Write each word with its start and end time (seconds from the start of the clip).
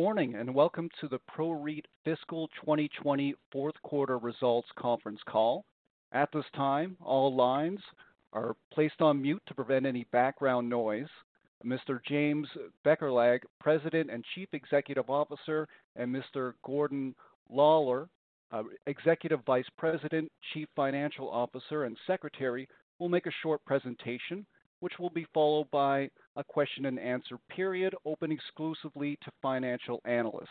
Morning, 0.00 0.34
and 0.34 0.54
welcome 0.54 0.88
to 0.98 1.08
the 1.08 1.18
PROREIT 1.28 1.84
Fiscal 2.06 2.48
2020 2.62 3.34
Fourth 3.52 3.74
Quarter 3.82 4.16
Results 4.16 4.66
Conference 4.78 5.20
Call. 5.28 5.62
At 6.12 6.30
this 6.32 6.46
time, 6.56 6.96
all 7.04 7.36
lines 7.36 7.80
are 8.32 8.56
placed 8.72 9.02
on 9.02 9.20
mute 9.20 9.42
to 9.46 9.54
prevent 9.54 9.84
any 9.84 10.06
background 10.10 10.70
noise. 10.70 11.10
Mr. 11.66 12.00
James 12.08 12.48
Beckerleg, 12.82 13.40
President 13.60 14.10
and 14.10 14.24
Chief 14.34 14.48
Executive 14.54 15.10
Officer, 15.10 15.68
and 15.96 16.08
Mr. 16.08 16.54
Gordon 16.64 17.14
Lawlor, 17.52 18.08
uh, 18.52 18.62
Executive 18.86 19.40
Vice 19.44 19.68
President, 19.76 20.32
Chief 20.54 20.66
Financial 20.74 21.28
Officer, 21.28 21.84
and 21.84 21.94
Secretary, 22.06 22.66
will 22.98 23.10
make 23.10 23.26
a 23.26 23.42
short 23.42 23.62
presentation, 23.66 24.46
which 24.80 24.98
will 24.98 25.10
be 25.10 25.26
followed 25.32 25.70
by 25.70 26.10
a 26.36 26.44
question 26.44 26.86
and 26.86 26.98
answer 26.98 27.38
period 27.48 27.94
open 28.04 28.32
exclusively 28.32 29.18
to 29.24 29.30
financial 29.40 30.00
analysts. 30.04 30.48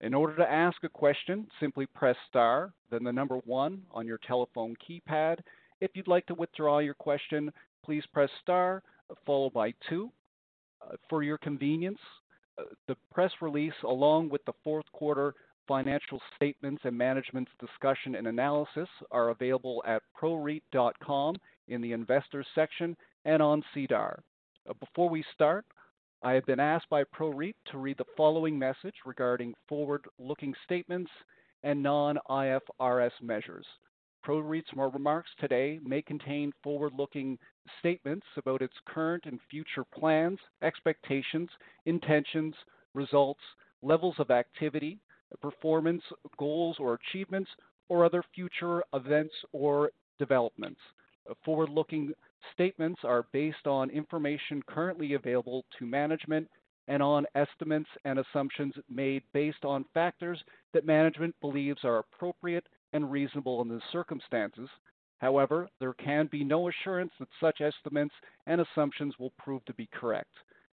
In 0.00 0.14
order 0.14 0.36
to 0.36 0.50
ask 0.50 0.82
a 0.82 0.88
question, 0.88 1.46
simply 1.60 1.86
press 1.86 2.16
star, 2.28 2.72
then 2.90 3.04
the 3.04 3.12
number 3.12 3.36
one 3.44 3.82
on 3.92 4.06
your 4.06 4.18
telephone 4.26 4.74
keypad. 4.76 5.40
If 5.80 5.90
you'd 5.94 6.08
like 6.08 6.26
to 6.26 6.34
withdraw 6.34 6.78
your 6.78 6.94
question, 6.94 7.52
please 7.84 8.04
press 8.12 8.30
star 8.42 8.82
followed 9.26 9.52
by 9.52 9.74
two. 9.88 10.10
Uh, 10.82 10.96
for 11.08 11.22
your 11.22 11.38
convenience, 11.38 11.98
uh, 12.58 12.62
the 12.88 12.96
press 13.12 13.32
release, 13.40 13.74
along 13.84 14.30
with 14.30 14.44
the 14.46 14.52
fourth 14.64 14.86
quarter 14.92 15.34
financial 15.68 16.20
statements 16.36 16.82
and 16.84 16.96
management's 16.96 17.50
discussion 17.60 18.14
and 18.14 18.26
analysis, 18.26 18.88
are 19.10 19.28
available 19.28 19.82
at 19.86 20.02
proreit.com 20.20 21.36
in 21.68 21.80
the 21.80 21.92
investors 21.92 22.46
section 22.54 22.96
and 23.24 23.42
on 23.42 23.62
SEDAR. 23.74 24.22
Uh, 24.68 24.72
before 24.80 25.08
we 25.08 25.24
start, 25.34 25.64
I 26.22 26.32
have 26.32 26.44
been 26.46 26.60
asked 26.60 26.88
by 26.90 27.04
PROREIT 27.04 27.56
to 27.72 27.78
read 27.78 27.96
the 27.98 28.04
following 28.16 28.58
message 28.58 28.94
regarding 29.06 29.54
forward-looking 29.68 30.54
statements 30.64 31.10
and 31.62 31.82
non-IFRS 31.82 33.12
measures. 33.22 33.66
PROREIT's 34.22 34.68
remarks 34.74 35.30
today 35.38 35.80
may 35.82 36.02
contain 36.02 36.52
forward-looking 36.62 37.38
statements 37.78 38.26
about 38.36 38.60
its 38.60 38.74
current 38.86 39.24
and 39.24 39.40
future 39.50 39.84
plans, 39.84 40.38
expectations, 40.62 41.48
intentions, 41.86 42.54
results, 42.94 43.40
levels 43.82 44.16
of 44.18 44.30
activity, 44.30 44.98
performance, 45.40 46.02
goals 46.38 46.76
or 46.78 46.94
achievements, 46.94 47.50
or 47.88 48.04
other 48.04 48.22
future 48.34 48.82
events 48.92 49.34
or 49.52 49.90
developments. 50.18 50.80
Forward-looking 51.44 52.12
statements 52.52 53.00
are 53.04 53.26
based 53.32 53.66
on 53.66 53.90
information 53.90 54.62
currently 54.66 55.14
available 55.14 55.64
to 55.78 55.86
management 55.86 56.48
and 56.88 57.02
on 57.02 57.26
estimates 57.34 57.88
and 58.04 58.18
assumptions 58.18 58.74
made 58.88 59.22
based 59.32 59.64
on 59.64 59.84
factors 59.94 60.42
that 60.72 60.86
management 60.86 61.34
believes 61.40 61.84
are 61.84 61.98
appropriate 61.98 62.66
and 62.92 63.10
reasonable 63.10 63.62
in 63.62 63.68
the 63.68 63.80
circumstances. 63.92 64.68
However, 65.18 65.68
there 65.78 65.92
can 65.92 66.26
be 66.32 66.42
no 66.42 66.68
assurance 66.68 67.12
that 67.20 67.28
such 67.40 67.60
estimates 67.60 68.14
and 68.46 68.60
assumptions 68.60 69.14
will 69.18 69.32
prove 69.38 69.64
to 69.66 69.74
be 69.74 69.88
correct. 69.92 70.32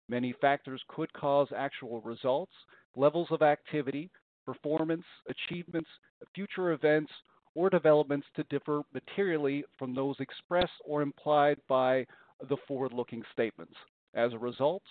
Many 0.09 0.35
factors 0.41 0.83
could 0.89 1.13
cause 1.13 1.49
actual 1.57 2.01
results, 2.01 2.53
levels 2.97 3.29
of 3.31 3.41
activity, 3.41 4.11
performance, 4.45 5.05
achievements, 5.29 5.89
future 6.35 6.73
events, 6.73 7.13
or 7.55 7.71
developments 7.71 8.27
to 8.35 8.45
differ 8.45 8.83
materially 8.93 9.65
from 9.79 9.95
those 9.95 10.17
expressed 10.21 10.73
or 10.85 11.03
implied 11.03 11.59
by 11.69 12.07
the 12.49 12.57
forward-looking 12.67 13.23
statements. 13.33 13.75
As 14.15 14.33
a 14.33 14.39
result, 14.39 14.83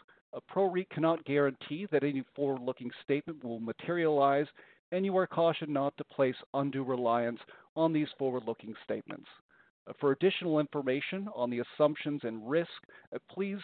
PROREIT 0.47 0.89
cannot 0.89 1.25
guarantee 1.25 1.87
that 1.91 2.03
any 2.03 2.23
forward-looking 2.35 2.91
statement 3.03 3.43
will 3.43 3.59
materialize, 3.59 4.47
and 4.91 5.05
you 5.05 5.15
are 5.17 5.27
cautioned 5.27 5.73
not 5.73 5.95
to 5.97 6.03
place 6.05 6.35
undue 6.53 6.83
reliance 6.83 7.39
on 7.75 7.91
these 7.91 8.07
forward-looking 8.17 8.73
statements. 8.83 9.27
For 9.99 10.11
additional 10.11 10.59
information 10.59 11.27
on 11.35 11.49
the 11.49 11.59
assumptions 11.59 12.21
and 12.23 12.49
risk, 12.49 12.69
uh, 13.13 13.17
please 13.29 13.59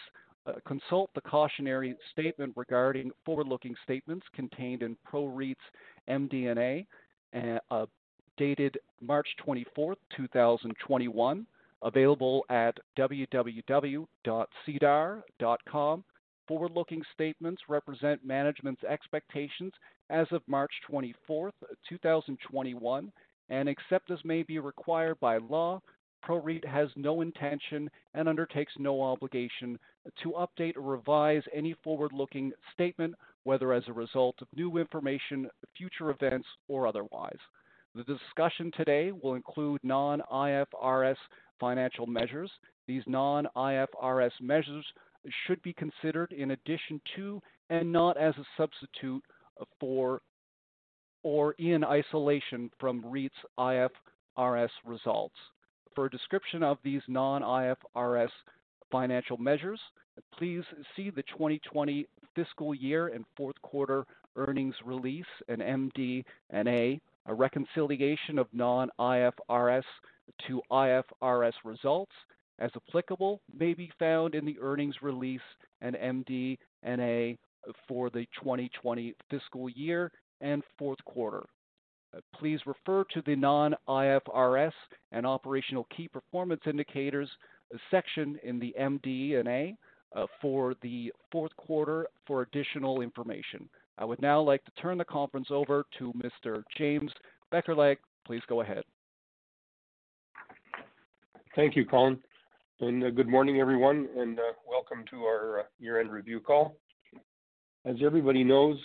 uh, 0.46 0.54
consult 0.66 1.10
the 1.14 1.20
cautionary 1.20 1.94
statement 2.12 2.52
regarding 2.56 3.12
forward-looking 3.24 3.76
statements 3.84 4.26
contained 4.34 4.82
in 4.82 4.96
PROREIT's 5.04 5.60
MD&A, 6.08 6.86
dated 8.38 8.78
March 9.02 9.28
24, 9.44 9.96
2021, 10.16 11.46
available 11.82 12.44
at 12.48 12.78
www.sedar.com. 12.98 14.04
Forward-looking 16.46 17.02
statements 17.12 17.62
represent 17.68 18.24
management's 18.24 18.82
expectations 18.84 19.74
as 20.08 20.26
of 20.30 20.40
March 20.46 20.72
24, 20.88 21.52
2021, 21.88 23.12
and 23.50 23.68
except 23.68 24.10
as 24.10 24.24
may 24.24 24.42
be 24.42 24.58
required 24.58 25.20
by 25.20 25.36
law, 25.36 25.80
PROREIT 26.22 26.64
has 26.64 26.88
no 26.96 27.20
intention 27.20 27.90
and 28.14 28.28
undertakes 28.28 28.72
no 28.78 29.02
obligation 29.02 29.78
to 30.22 30.30
update 30.32 30.76
or 30.76 30.82
revise 30.82 31.42
any 31.52 31.74
forward-looking 31.84 32.52
statement, 32.72 33.14
whether 33.44 33.72
as 33.72 33.84
a 33.88 33.92
result 33.92 34.34
of 34.40 34.48
new 34.54 34.78
information, 34.78 35.48
future 35.76 36.10
events, 36.10 36.48
or 36.66 36.86
otherwise. 36.86 37.38
The 37.98 38.04
discussion 38.04 38.70
today 38.76 39.10
will 39.10 39.34
include 39.34 39.80
non-IFRS 39.82 41.16
financial 41.58 42.06
measures. 42.06 42.48
These 42.86 43.02
non-IFRS 43.08 44.30
measures 44.40 44.84
should 45.44 45.60
be 45.62 45.72
considered 45.72 46.30
in 46.30 46.52
addition 46.52 47.00
to, 47.16 47.42
and 47.70 47.90
not 47.90 48.16
as 48.16 48.34
a 48.38 48.44
substitute 48.56 49.24
for 49.80 50.22
or 51.24 51.54
in 51.58 51.82
isolation 51.82 52.70
from 52.78 53.04
REIT's 53.04 53.34
IFRS 53.58 54.70
results. 54.86 55.34
For 55.96 56.04
a 56.04 56.10
description 56.10 56.62
of 56.62 56.78
these 56.84 57.02
non-IFRS 57.08 58.30
financial 58.92 59.38
measures, 59.38 59.80
please 60.38 60.62
see 60.94 61.10
the 61.10 61.24
2020 61.24 62.06
fiscal 62.36 62.76
year 62.76 63.08
and 63.08 63.24
fourth 63.36 63.60
quarter 63.62 64.06
earnings 64.36 64.76
release 64.84 65.26
and 65.48 65.60
MD&A. 65.60 67.00
A 67.28 67.34
reconciliation 67.34 68.38
of 68.38 68.48
non-IFRS 68.54 69.84
to 70.46 70.62
IFRS 70.72 71.52
results, 71.62 72.12
as 72.58 72.70
applicable, 72.74 73.42
may 73.54 73.74
be 73.74 73.92
found 73.98 74.34
in 74.34 74.46
the 74.46 74.58
earnings 74.60 74.96
release 75.02 75.40
and 75.82 75.94
MD&A 75.94 77.38
for 77.86 78.08
the 78.08 78.26
2020 78.42 79.14
fiscal 79.30 79.68
year 79.68 80.10
and 80.40 80.62
fourth 80.78 81.04
quarter. 81.04 81.44
Uh, 82.16 82.20
please 82.34 82.60
refer 82.64 83.04
to 83.12 83.22
the 83.26 83.36
non-IFRS 83.36 84.72
and 85.12 85.26
operational 85.26 85.86
key 85.94 86.08
performance 86.08 86.62
indicators 86.66 87.28
uh, 87.74 87.76
section 87.90 88.38
in 88.42 88.58
the 88.58 88.74
MD&A 88.80 89.76
uh, 90.16 90.26
for 90.40 90.74
the 90.80 91.12
fourth 91.30 91.54
quarter 91.58 92.06
for 92.26 92.40
additional 92.40 93.02
information. 93.02 93.68
I 93.98 94.04
would 94.04 94.22
now 94.22 94.40
like 94.40 94.64
to 94.64 94.70
turn 94.80 94.96
the 94.96 95.04
conference 95.04 95.48
over 95.50 95.84
to 95.98 96.12
Mr. 96.12 96.62
James 96.76 97.10
Beckerleg. 97.52 97.96
Please 98.24 98.42
go 98.48 98.60
ahead. 98.60 98.84
Thank 101.56 101.74
you, 101.74 101.84
Colin. 101.84 102.18
And 102.80 103.02
uh, 103.02 103.10
good 103.10 103.28
morning, 103.28 103.60
everyone, 103.60 104.08
and 104.16 104.38
uh, 104.38 104.42
welcome 104.68 105.04
to 105.10 105.24
our 105.24 105.60
uh, 105.60 105.62
year-end 105.80 106.12
review 106.12 106.38
call. 106.38 106.76
As 107.84 107.96
everybody 108.04 108.44
knows, 108.44 108.78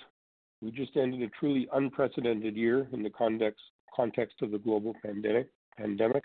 we 0.62 0.71
just 0.71 0.98
ended 0.98 1.21
a 1.21 1.27
truly 1.39 1.68
unprecedented 1.74 2.56
year 2.56 2.88
in 2.92 3.04
the 3.04 3.12
context 3.12 4.42
of 4.42 4.50
the 4.50 4.57
global 4.57 4.95
pandemic, 5.04 6.24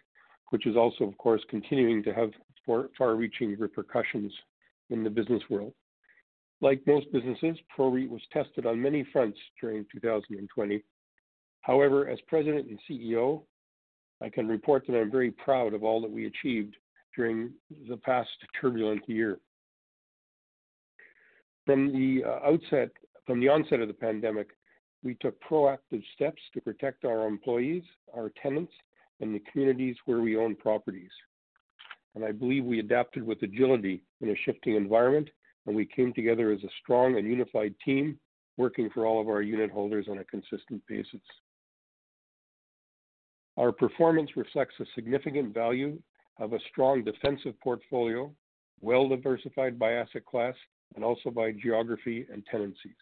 which 0.48 0.66
is 0.66 0.76
also, 0.76 1.04
of 1.04 1.18
course, 1.18 1.42
continuing 1.50 2.02
to 2.04 2.14
have 2.14 2.30
far-reaching 2.96 3.58
repercussions 3.58 4.32
in 4.88 5.04
the 5.04 5.10
business 5.10 5.42
world. 5.50 5.74
Like 6.60 6.86
most 6.86 7.10
businesses, 7.12 7.56
PROREIT 7.74 8.10
was 8.10 8.22
tested 8.32 8.66
on 8.66 8.82
many 8.82 9.06
fronts 9.12 9.38
during 9.60 9.86
2020. 9.92 10.82
However, 11.60 12.08
as 12.08 12.18
President 12.26 12.68
and 12.68 12.78
CEO, 12.88 13.42
I 14.20 14.28
can 14.28 14.48
report 14.48 14.84
that 14.86 14.98
I'm 14.98 15.10
very 15.10 15.30
proud 15.30 15.72
of 15.74 15.84
all 15.84 16.00
that 16.00 16.10
we 16.10 16.26
achieved 16.26 16.76
during 17.16 17.50
the 17.88 17.96
past 17.96 18.30
turbulent 18.60 19.08
year. 19.08 19.38
From 21.66 21.92
the 21.92 22.24
uh, 22.24 22.50
outset, 22.50 22.90
from 23.26 23.40
the 23.40 23.48
onset 23.48 23.80
of 23.80 23.88
the 23.88 23.94
pandemic, 23.94 24.48
we 25.04 25.14
took 25.14 25.40
proactive 25.42 26.02
steps 26.14 26.40
to 26.54 26.60
protect 26.60 27.04
our 27.04 27.26
employees, 27.26 27.82
our 28.16 28.32
tenants, 28.42 28.72
and 29.20 29.34
the 29.34 29.42
communities 29.52 29.96
where 30.06 30.20
we 30.20 30.36
own 30.36 30.56
properties. 30.56 31.10
And 32.14 32.24
I 32.24 32.32
believe 32.32 32.64
we 32.64 32.80
adapted 32.80 33.22
with 33.22 33.42
agility 33.42 34.02
in 34.20 34.30
a 34.30 34.36
shifting 34.44 34.74
environment, 34.74 35.28
and 35.68 35.76
we 35.76 35.84
came 35.84 36.14
together 36.14 36.50
as 36.50 36.64
a 36.64 36.68
strong 36.82 37.18
and 37.18 37.28
unified 37.28 37.74
team 37.84 38.18
working 38.56 38.88
for 38.88 39.04
all 39.04 39.20
of 39.20 39.28
our 39.28 39.42
unit 39.42 39.70
holders 39.70 40.06
on 40.10 40.16
a 40.16 40.24
consistent 40.24 40.82
basis. 40.88 41.20
Our 43.58 43.70
performance 43.70 44.30
reflects 44.34 44.74
the 44.78 44.86
significant 44.94 45.52
value 45.52 46.00
of 46.40 46.54
a 46.54 46.58
strong 46.70 47.04
defensive 47.04 47.52
portfolio, 47.62 48.32
well 48.80 49.08
diversified 49.08 49.78
by 49.78 49.92
asset 49.92 50.24
class 50.24 50.54
and 50.96 51.04
also 51.04 51.30
by 51.30 51.52
geography 51.52 52.26
and 52.32 52.42
tenancies. 52.50 52.96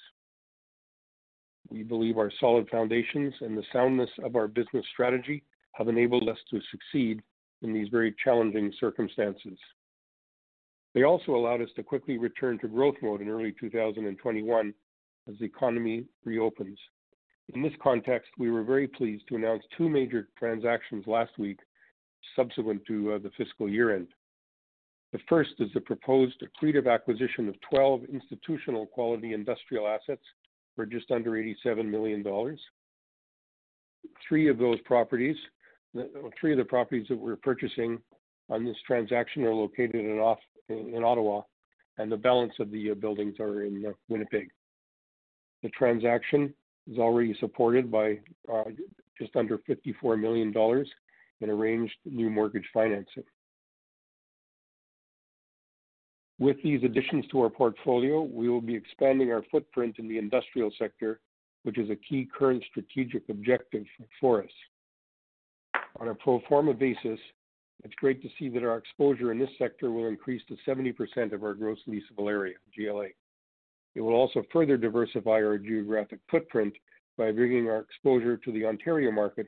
We 1.71 1.85
believe 1.85 2.19
our 2.19 2.33
solid 2.41 2.69
foundations 2.69 3.33
and 3.43 3.57
the 3.57 3.65
soundness 3.73 4.11
of 4.25 4.35
our 4.35 4.49
business 4.49 4.85
strategy 4.93 5.45
have 5.73 5.87
enabled 5.87 6.29
us 6.29 6.39
to 6.51 6.61
succeed 6.73 7.23
in 7.63 7.73
these 7.73 7.89
very 7.91 8.13
challenging 8.25 8.73
circumstances. 8.81 9.57
They 10.97 11.03
also 11.03 11.33
allowed 11.33 11.61
us 11.61 11.69
to 11.77 11.83
quickly 11.83 12.17
return 12.17 12.59
to 12.61 12.69
growth 12.69 12.95
mode 13.03 13.21
in 13.21 13.29
early 13.29 13.55
2021 13.61 14.75
as 15.29 15.35
the 15.39 15.45
economy 15.45 16.07
reopens. 16.25 16.79
In 17.53 17.63
this 17.63 17.75
context, 17.83 18.31
we 18.39 18.51
were 18.51 18.65
very 18.65 18.89
pleased 18.89 19.25
to 19.29 19.37
announce 19.37 19.63
two 19.77 19.91
major 19.91 20.29
transactions 20.39 21.05
last 21.07 21.39
week 21.39 21.59
subsequent 22.35 22.81
to 22.87 23.13
uh, 23.13 23.19
the 23.19 23.31
fiscal 23.37 23.69
year 23.69 23.95
end. 23.95 24.09
The 25.13 25.19
first 25.29 25.51
is 25.59 25.69
the 25.75 25.83
proposed 25.83 26.43
accretive 26.43 26.91
acquisition 26.91 27.47
of 27.51 27.57
12 27.69 28.05
institutional 28.11 28.87
quality 28.87 29.35
industrial 29.35 29.87
assets 29.87 30.25
for 30.75 30.87
just 30.87 31.11
under 31.11 31.33
$87 31.33 31.85
million. 31.85 32.25
Three 34.27 34.49
of 34.49 34.57
those 34.57 34.81
properties, 34.87 35.37
three 36.41 36.53
of 36.53 36.59
the 36.59 36.65
properties 36.65 37.07
that 37.11 37.19
we're 37.19 37.37
purchasing 37.37 37.99
on 38.49 38.65
this 38.65 38.77
transaction 38.87 39.45
are 39.45 39.55
located 39.55 39.97
in, 39.97 40.19
off, 40.19 40.39
in 40.69 41.03
Ottawa, 41.05 41.43
and 41.99 42.11
the 42.11 42.17
balance 42.17 42.53
of 42.61 42.71
the 42.71 42.91
uh, 42.91 42.95
buildings 42.95 43.41
are 43.41 43.65
in 43.65 43.85
uh, 43.87 43.93
Winnipeg. 44.09 44.49
The 45.63 45.69
transaction 45.71 46.55
is 46.91 46.99
already 46.99 47.37
supported 47.41 47.91
by 47.91 48.21
uh, 48.53 48.65
just 49.19 49.35
under 49.35 49.59
$54 49.59 50.21
million 50.21 50.55
in 51.41 51.51
arranged 51.51 51.95
new 52.05 52.31
mortgage 52.31 52.67
financing. 52.73 53.25
With 56.39 56.63
these 56.63 56.85
additions 56.85 57.25
to 57.33 57.41
our 57.41 57.49
portfolio, 57.49 58.21
we 58.21 58.49
will 58.49 58.61
be 58.61 58.75
expanding 58.75 59.33
our 59.33 59.43
footprint 59.51 59.97
in 59.99 60.07
the 60.07 60.19
industrial 60.19 60.71
sector, 60.79 61.21
which 61.63 61.79
is 61.79 61.89
a 61.89 61.97
key 61.97 62.29
current 62.37 62.63
strategic 62.71 63.29
objective 63.31 63.85
for 64.21 64.43
us. 64.43 64.51
On 65.99 66.09
a 66.09 66.15
pro 66.15 66.43
forma 66.47 66.75
basis, 66.75 67.19
it's 67.85 67.95
great 67.97 68.23
to 68.23 68.29
see 68.39 68.49
that 68.51 68.65
our 68.65 68.79
exposure 68.79 69.33
in 69.33 69.39
this 69.39 69.51
sector 69.59 69.91
will 69.91 70.07
increase 70.07 70.43
to 70.49 70.57
70% 70.69 71.33
of 71.33 71.43
our 71.43 71.55
gross 71.55 71.79
leasable 71.89 72.29
area, 72.29 72.55
GLA. 72.77 73.09
It 73.95 74.01
will 74.01 74.15
also 74.15 74.43
further 74.53 74.77
diversify 74.77 75.43
our 75.43 75.59
geographic 75.59 76.21
footprint 76.31 76.75
by 77.17 77.33
bringing 77.33 77.69
our 77.69 77.81
exposure 77.81 78.37
to 78.37 78.53
the 78.53 78.65
Ontario 78.65 79.11
market 79.11 79.47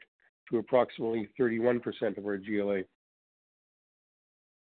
to 0.51 0.59
approximately 0.59 1.29
31% 1.39 1.83
of 2.17 2.25
our 2.25 2.39
GLA. 2.39 2.83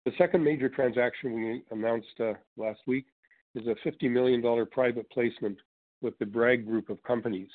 The 0.05 0.13
second 0.19 0.45
major 0.45 0.69
transaction 0.69 1.35
we 1.35 1.63
announced 1.71 2.21
uh, 2.21 2.35
last 2.57 2.81
week 2.87 3.07
is 3.55 3.67
a 3.67 3.89
$50 3.89 4.11
million 4.11 4.67
private 4.67 5.09
placement 5.11 5.59
with 6.03 6.17
the 6.19 6.27
Bragg 6.27 6.67
Group 6.67 6.91
of 6.91 7.03
companies. 7.03 7.49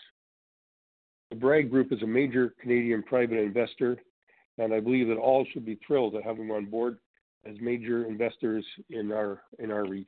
The 1.29 1.35
Bragg 1.35 1.69
Group 1.69 1.93
is 1.93 2.01
a 2.01 2.07
major 2.07 2.55
Canadian 2.59 3.03
private 3.03 3.37
investor, 3.37 3.97
and 4.59 4.73
I 4.73 4.79
believe 4.79 5.07
that 5.07 5.17
all 5.17 5.45
should 5.51 5.65
be 5.65 5.79
thrilled 5.85 6.13
to 6.13 6.21
have 6.21 6.37
them 6.37 6.51
on 6.51 6.65
board 6.65 6.97
as 7.45 7.55
major 7.61 8.05
investors 8.05 8.65
in 8.89 9.11
our 9.11 9.41
in 9.57 9.71
our 9.71 9.85
REIT. 9.85 10.05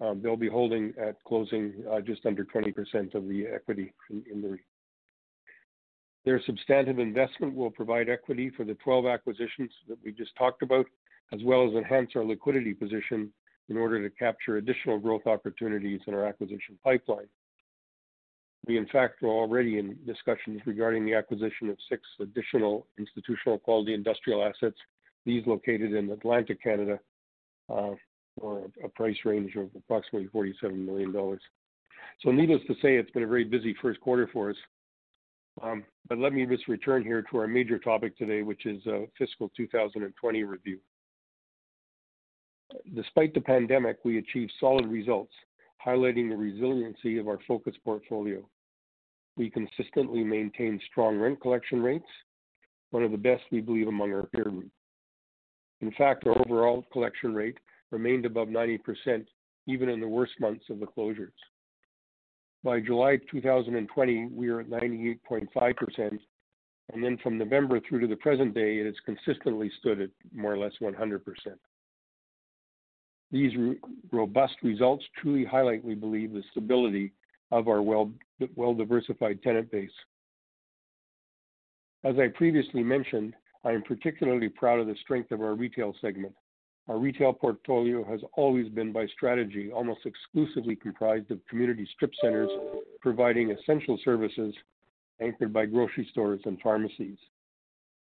Um, 0.00 0.20
they'll 0.22 0.36
be 0.36 0.48
holding 0.48 0.92
at 1.00 1.22
closing 1.24 1.74
uh, 1.90 2.00
just 2.00 2.24
under 2.24 2.44
20% 2.44 3.14
of 3.14 3.28
the 3.28 3.46
equity 3.54 3.92
in, 4.10 4.24
in 4.32 4.42
the 4.42 4.48
REIT. 4.48 4.60
Their 6.24 6.42
substantive 6.44 6.98
investment 6.98 7.54
will 7.54 7.70
provide 7.70 8.08
equity 8.08 8.50
for 8.56 8.64
the 8.64 8.74
12 8.74 9.06
acquisitions 9.06 9.70
that 9.88 9.98
we 10.04 10.12
just 10.12 10.34
talked 10.36 10.62
about 10.62 10.86
as 11.32 11.40
well 11.44 11.66
as 11.68 11.74
enhance 11.74 12.10
our 12.16 12.24
liquidity 12.24 12.74
position 12.74 13.30
in 13.68 13.76
order 13.76 14.02
to 14.02 14.14
capture 14.16 14.56
additional 14.56 14.98
growth 14.98 15.26
opportunities 15.26 16.00
in 16.06 16.14
our 16.14 16.26
acquisition 16.26 16.76
pipeline. 16.82 17.28
We, 18.66 18.76
in 18.76 18.86
fact, 18.88 19.22
are 19.22 19.28
already 19.28 19.78
in 19.78 19.96
discussions 20.06 20.60
regarding 20.66 21.06
the 21.06 21.14
acquisition 21.14 21.70
of 21.70 21.78
six 21.88 22.02
additional 22.20 22.86
institutional 22.98 23.58
quality 23.58 23.94
industrial 23.94 24.44
assets, 24.44 24.76
these 25.24 25.46
located 25.46 25.94
in 25.94 26.10
Atlantic 26.10 26.62
Canada, 26.62 27.00
uh, 27.68 27.90
for 28.38 28.66
a 28.84 28.88
price 28.88 29.16
range 29.24 29.56
of 29.56 29.70
approximately 29.76 30.28
$47 30.28 30.74
million. 30.74 31.12
So 32.22 32.30
needless 32.30 32.60
to 32.66 32.74
say, 32.74 32.96
it's 32.96 33.10
been 33.10 33.22
a 33.22 33.28
very 33.28 33.44
busy 33.44 33.74
first 33.80 34.00
quarter 34.00 34.28
for 34.32 34.50
us. 34.50 34.56
Um, 35.62 35.84
but 36.08 36.18
let 36.18 36.32
me 36.32 36.46
just 36.46 36.68
return 36.68 37.02
here 37.02 37.22
to 37.30 37.38
our 37.38 37.46
major 37.46 37.78
topic 37.78 38.16
today, 38.16 38.42
which 38.42 38.66
is 38.66 38.86
uh, 38.86 39.00
fiscal 39.18 39.50
2020 39.56 40.44
review. 40.44 40.78
Despite 42.94 43.34
the 43.34 43.40
pandemic, 43.40 43.98
we 44.04 44.18
achieved 44.18 44.52
solid 44.60 44.86
results, 44.86 45.32
highlighting 45.84 46.28
the 46.28 46.36
resiliency 46.36 47.18
of 47.18 47.28
our 47.28 47.38
focus 47.46 47.74
portfolio. 47.84 48.46
We 49.36 49.50
consistently 49.50 50.22
maintain 50.22 50.80
strong 50.90 51.18
rent 51.18 51.40
collection 51.40 51.82
rates, 51.82 52.06
one 52.90 53.02
of 53.02 53.10
the 53.10 53.16
best 53.16 53.42
we 53.50 53.60
believe 53.60 53.88
among 53.88 54.12
our 54.12 54.26
peer 54.26 54.44
group. 54.44 54.70
In 55.80 55.92
fact, 55.92 56.26
our 56.26 56.38
overall 56.38 56.84
collection 56.92 57.34
rate 57.34 57.58
remained 57.90 58.26
above 58.26 58.48
90% 58.48 59.26
even 59.66 59.88
in 59.88 60.00
the 60.00 60.08
worst 60.08 60.32
months 60.40 60.64
of 60.68 60.80
the 60.80 60.86
closures. 60.86 61.32
By 62.62 62.80
July 62.80 63.18
2020, 63.30 64.28
we 64.32 64.48
are 64.48 64.60
at 64.60 64.68
98.5%, 64.68 66.18
and 66.92 67.04
then 67.04 67.16
from 67.22 67.38
November 67.38 67.80
through 67.80 68.00
to 68.00 68.06
the 68.06 68.16
present 68.16 68.54
day, 68.54 68.78
it 68.78 68.86
has 68.86 68.94
consistently 69.06 69.70
stood 69.78 70.00
at 70.00 70.10
more 70.34 70.52
or 70.52 70.58
less 70.58 70.72
100%. 70.82 71.20
These 73.32 73.52
robust 74.10 74.54
results 74.62 75.04
truly 75.20 75.44
highlight, 75.44 75.84
we 75.84 75.94
believe, 75.94 76.32
the 76.32 76.42
stability 76.50 77.12
of 77.52 77.68
our 77.68 77.80
well, 77.80 78.10
well-diversified 78.56 79.42
tenant 79.42 79.70
base. 79.70 79.90
As 82.02 82.16
I 82.18 82.28
previously 82.28 82.82
mentioned, 82.82 83.34
I 83.64 83.72
am 83.72 83.82
particularly 83.82 84.48
proud 84.48 84.80
of 84.80 84.86
the 84.86 84.96
strength 85.02 85.30
of 85.32 85.42
our 85.42 85.54
retail 85.54 85.94
segment. 86.00 86.34
Our 86.88 86.98
retail 86.98 87.32
portfolio 87.32 88.02
has 88.04 88.20
always 88.36 88.68
been 88.68 88.90
by 88.90 89.06
strategy 89.06 89.70
almost 89.70 90.06
exclusively 90.06 90.74
comprised 90.74 91.30
of 91.30 91.46
community 91.48 91.86
strip 91.94 92.10
centers 92.20 92.50
providing 93.00 93.52
essential 93.52 93.98
services 94.04 94.54
anchored 95.20 95.52
by 95.52 95.66
grocery 95.66 96.08
stores 96.10 96.40
and 96.46 96.60
pharmacies. 96.60 97.18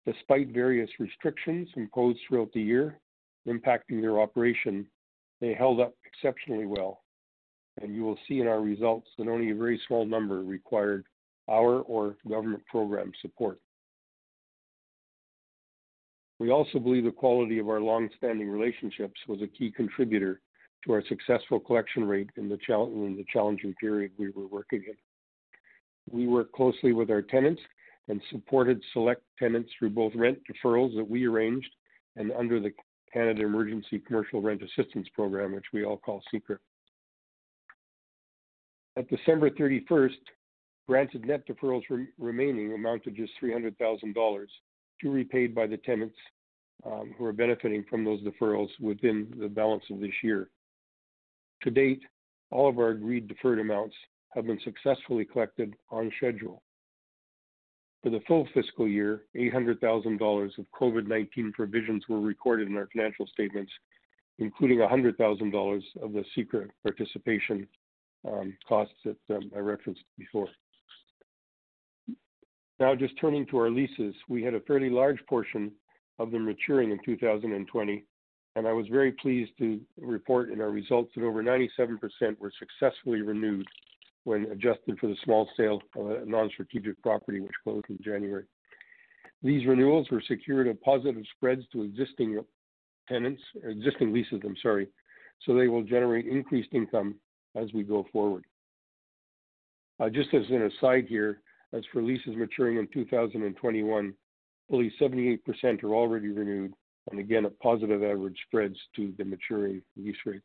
Despite 0.06 0.49
various 0.49 0.88
restrictions 0.99 1.68
imposed 1.76 2.21
throughout 2.26 2.52
the 2.54 2.62
year 2.62 2.99
impacting 3.47 4.00
their 4.00 4.21
operation, 4.21 4.87
they 5.40 5.54
held 5.54 5.80
up 5.80 5.94
exceptionally 6.04 6.66
well, 6.66 7.02
and 7.80 7.94
you 7.94 8.02
will 8.02 8.18
see 8.28 8.40
in 8.40 8.47
our 8.47 8.61
results 8.61 9.09
that 9.18 9.28
only 9.28 9.50
a 9.50 9.54
very 9.54 9.80
small 9.87 10.04
number 10.04 10.42
required 10.42 11.04
our 11.49 11.80
or 11.80 12.16
government 12.28 12.62
program 12.66 13.12
support. 13.23 13.59
We 16.38 16.50
also 16.50 16.78
believe 16.78 17.04
the 17.04 17.11
quality 17.11 17.59
of 17.59 17.68
our 17.68 17.80
long-standing 17.80 18.49
relationships 18.49 19.20
was 19.28 19.42
a 19.42 19.47
key 19.47 19.70
contributor 19.70 20.40
to 20.85 20.92
our 20.92 21.02
successful 21.06 21.61
collection 21.61 22.04
rate 22.04 22.30
in 22.37 22.49
the, 22.49 22.59
in 22.68 23.16
the 23.16 23.26
challenging 23.30 23.75
period 23.75 24.12
we 24.16 24.30
were 24.30 24.47
working 24.47 24.82
in. 24.87 24.94
We 26.11 26.26
worked 26.26 26.52
closely 26.52 26.92
with 26.92 27.11
our 27.11 27.20
tenants 27.20 27.61
and 28.09 28.23
supported 28.30 28.82
select 28.92 29.23
tenants 29.38 29.70
through 29.78 29.90
both 29.90 30.12
rent 30.14 30.38
deferrals 30.50 30.97
that 30.97 31.09
we 31.09 31.26
arranged 31.26 31.68
and 32.16 32.32
under 32.32 32.59
the 32.59 32.73
Canada 33.12 33.43
Emergency 33.43 33.99
Commercial 33.99 34.40
Rent 34.40 34.62
Assistance 34.62 35.09
Program, 35.14 35.55
which 35.55 35.67
we 35.73 35.85
all 35.85 35.97
call 35.97 36.23
CECRA. 36.33 36.59
At 38.97 39.09
December 39.09 39.50
31st, 39.50 40.11
granted 40.88 41.25
net 41.25 41.47
deferrals 41.47 41.83
re- 41.88 42.09
remaining 42.19 42.73
amount 42.73 43.05
to 43.05 43.11
just 43.11 43.33
$300,000, 43.43 44.47
to 45.00 45.11
repaid 45.11 45.55
by 45.55 45.67
the 45.67 45.76
tenants 45.79 46.17
um, 46.85 47.14
who 47.17 47.25
are 47.25 47.33
benefiting 47.33 47.85
from 47.88 48.05
those 48.05 48.21
deferrals 48.23 48.69
within 48.81 49.33
the 49.38 49.49
balance 49.49 49.85
of 49.90 50.00
this 50.00 50.12
year. 50.23 50.49
To 51.62 51.71
date, 51.71 52.02
all 52.50 52.69
of 52.69 52.79
our 52.79 52.90
agreed 52.90 53.29
deferred 53.29 53.61
amounts 53.61 53.95
have 54.31 54.47
been 54.47 54.61
successfully 54.64 55.25
collected 55.25 55.75
on 55.90 56.11
schedule. 56.17 56.62
For 58.02 58.09
the 58.09 58.21
full 58.26 58.49
fiscal 58.54 58.88
year, 58.88 59.23
$800,000 59.37 60.59
of 60.59 60.64
COVID-19 60.80 61.52
provisions 61.52 62.04
were 62.09 62.21
recorded 62.21 62.69
in 62.69 62.76
our 62.76 62.88
financial 62.92 63.26
statements, 63.26 63.71
including 64.38 64.78
$100,000 64.78 65.83
of 66.02 66.12
the 66.12 66.25
CECRA 66.35 66.69
participation 66.83 67.69
um, 68.26 68.57
costs 68.66 68.95
that 69.04 69.16
um, 69.35 69.50
I 69.54 69.59
referenced 69.59 70.02
before. 70.19 70.49
Now, 72.78 72.95
just 72.95 73.19
turning 73.21 73.47
to 73.47 73.59
our 73.59 73.71
leases, 73.71 74.14
we 74.28 74.42
had 74.42 74.54
a 74.54 74.61
fairly 74.61 74.88
large 74.88 75.19
portion 75.28 75.71
of 76.19 76.30
them 76.30 76.47
maturing 76.47 76.90
in 76.90 76.99
2020, 77.04 78.04
and 78.57 78.66
I 78.66 78.73
was 78.73 78.87
very 78.88 79.12
pleased 79.12 79.52
to 79.59 79.78
report 79.99 80.50
in 80.50 80.62
our 80.62 80.71
results 80.71 81.12
that 81.14 81.25
over 81.25 81.42
97% 81.42 81.99
were 82.38 82.52
successfully 82.59 83.21
renewed 83.21 83.66
when 84.24 84.44
adjusted 84.50 84.98
for 84.98 85.06
the 85.06 85.16
small 85.24 85.48
sale 85.56 85.80
of 85.96 86.10
a 86.10 86.26
non-strategic 86.26 87.00
property 87.02 87.40
which 87.40 87.52
closed 87.64 87.86
in 87.88 87.98
January. 88.02 88.44
These 89.42 89.66
renewals 89.66 90.10
were 90.10 90.22
secured 90.26 90.68
at 90.68 90.80
positive 90.82 91.22
spreads 91.36 91.62
to 91.72 91.82
existing 91.82 92.40
tenants, 93.08 93.42
existing 93.64 94.12
leases, 94.12 94.40
I'm 94.44 94.56
sorry, 94.62 94.88
so 95.44 95.54
they 95.54 95.68
will 95.68 95.82
generate 95.82 96.26
increased 96.26 96.70
income 96.72 97.16
as 97.56 97.72
we 97.72 97.82
go 97.82 98.06
forward. 98.12 98.44
Uh, 99.98 100.08
just 100.08 100.32
as 100.34 100.42
an 100.50 100.62
aside 100.62 101.06
here, 101.08 101.40
as 101.72 101.82
for 101.92 102.02
leases 102.02 102.36
maturing 102.36 102.78
in 102.78 102.88
2021, 102.92 104.14
fully 104.68 104.92
78% 105.00 105.82
are 105.82 105.94
already 105.94 106.28
renewed, 106.28 106.72
and 107.10 107.20
again 107.20 107.44
at 107.44 107.58
positive 107.60 108.02
average 108.02 108.36
spreads 108.46 108.76
to 108.96 109.12
the 109.18 109.24
maturing 109.24 109.82
lease 109.96 110.16
rates. 110.26 110.44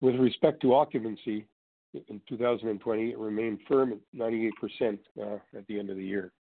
With 0.00 0.16
respect 0.16 0.60
to 0.62 0.74
occupancy, 0.74 1.46
in 2.08 2.20
2020, 2.28 3.10
it 3.10 3.18
remained 3.18 3.60
firm 3.68 3.92
at 3.92 3.98
98% 4.16 4.98
uh, 5.20 5.38
at 5.56 5.66
the 5.66 5.78
end 5.78 5.90
of 5.90 5.96
the 5.96 6.04
year. 6.04 6.32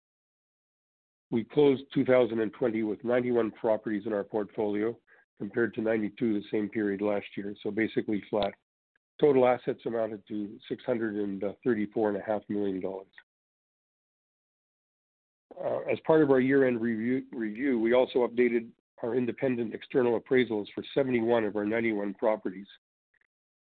We 1.31 1.45
closed 1.45 1.83
2020 1.95 2.83
with 2.83 3.03
91 3.05 3.53
properties 3.53 4.03
in 4.07 4.13
our 4.13 4.25
portfolio, 4.25 4.97
compared 5.39 5.75
to 5.75 5.81
92 5.81 6.35
the 6.35 6.45
same 6.51 6.69
period 6.69 7.01
last 7.01 7.27
year, 7.37 7.55
so 7.63 7.71
basically 7.71 8.23
flat. 8.31 8.53
Total 9.21 9.47
assets 9.47 9.81
amounted 9.87 10.27
to 10.29 10.59
$634.5 10.71 12.41
million. 12.49 12.83
Uh, 15.63 15.79
as 15.91 15.99
part 16.07 16.23
of 16.23 16.31
our 16.31 16.41
year-end 16.41 16.81
review, 16.81 17.23
review, 17.33 17.79
we 17.79 17.93
also 17.93 18.27
updated 18.27 18.67
our 19.03 19.15
independent 19.15 19.75
external 19.75 20.19
appraisals 20.19 20.67
for 20.75 20.85
71 20.95 21.45
of 21.45 21.57
our 21.57 21.65
91 21.65 22.15
properties. 22.15 22.67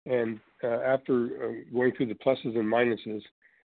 And 0.05 0.39
uh, 0.63 0.81
after 0.85 1.25
uh, 1.25 1.73
going 1.73 1.91
through 1.95 2.07
the 2.07 2.15
pluses 2.15 2.57
and 2.57 2.65
minuses, 2.65 3.21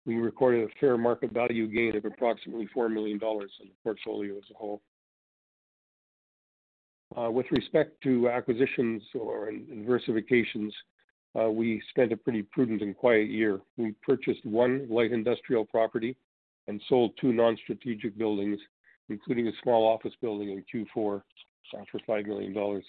we 0.04 0.16
recorded 0.16 0.64
a 0.64 0.72
fair 0.80 0.96
market 0.96 1.32
value 1.32 1.66
gain 1.66 1.96
of 1.96 2.04
approximately 2.04 2.68
$4 2.74 2.92
million 2.92 3.20
in 3.20 3.20
the 3.20 3.74
portfolio 3.82 4.36
as 4.36 4.44
a 4.50 4.54
whole. 4.54 4.80
Uh, 7.16 7.30
with 7.30 7.46
respect 7.50 8.00
to 8.02 8.28
acquisitions 8.28 9.02
or 9.14 9.50
diversifications, 9.50 10.70
uh, 11.38 11.50
we 11.50 11.82
spent 11.90 12.12
a 12.12 12.16
pretty 12.16 12.42
prudent 12.42 12.82
and 12.82 12.96
quiet 12.96 13.28
year. 13.28 13.60
We 13.76 13.94
purchased 14.02 14.44
one 14.44 14.86
light 14.88 15.12
industrial 15.12 15.64
property 15.64 16.16
and 16.68 16.80
sold 16.88 17.12
two 17.20 17.32
non-strategic 17.32 18.16
buildings, 18.16 18.58
including 19.08 19.48
a 19.48 19.52
small 19.62 19.86
office 19.86 20.14
building 20.20 20.50
in 20.50 20.86
Q4 20.96 21.22
uh, 21.74 21.84
for 21.90 22.00
$5 22.08 22.26
million. 22.26 22.82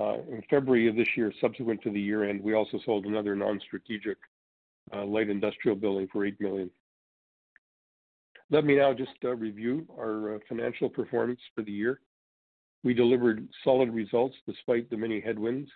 Uh, 0.00 0.18
in 0.30 0.42
February 0.48 0.88
of 0.88 0.96
this 0.96 1.16
year, 1.16 1.32
subsequent 1.40 1.82
to 1.82 1.90
the 1.90 2.00
year 2.00 2.24
end, 2.24 2.42
we 2.42 2.54
also 2.54 2.78
sold 2.84 3.04
another 3.04 3.34
non-strategic 3.34 4.16
uh, 4.94 5.04
light 5.04 5.28
industrial 5.28 5.76
building 5.76 6.08
for 6.12 6.24
8 6.24 6.40
million. 6.40 6.70
Let 8.50 8.64
me 8.64 8.76
now 8.76 8.94
just 8.94 9.12
uh, 9.24 9.34
review 9.34 9.86
our 9.98 10.40
financial 10.48 10.88
performance 10.88 11.40
for 11.54 11.62
the 11.62 11.72
year. 11.72 12.00
We 12.84 12.94
delivered 12.94 13.46
solid 13.64 13.92
results 13.92 14.36
despite 14.46 14.88
the 14.88 14.96
many 14.96 15.20
headwinds. 15.20 15.68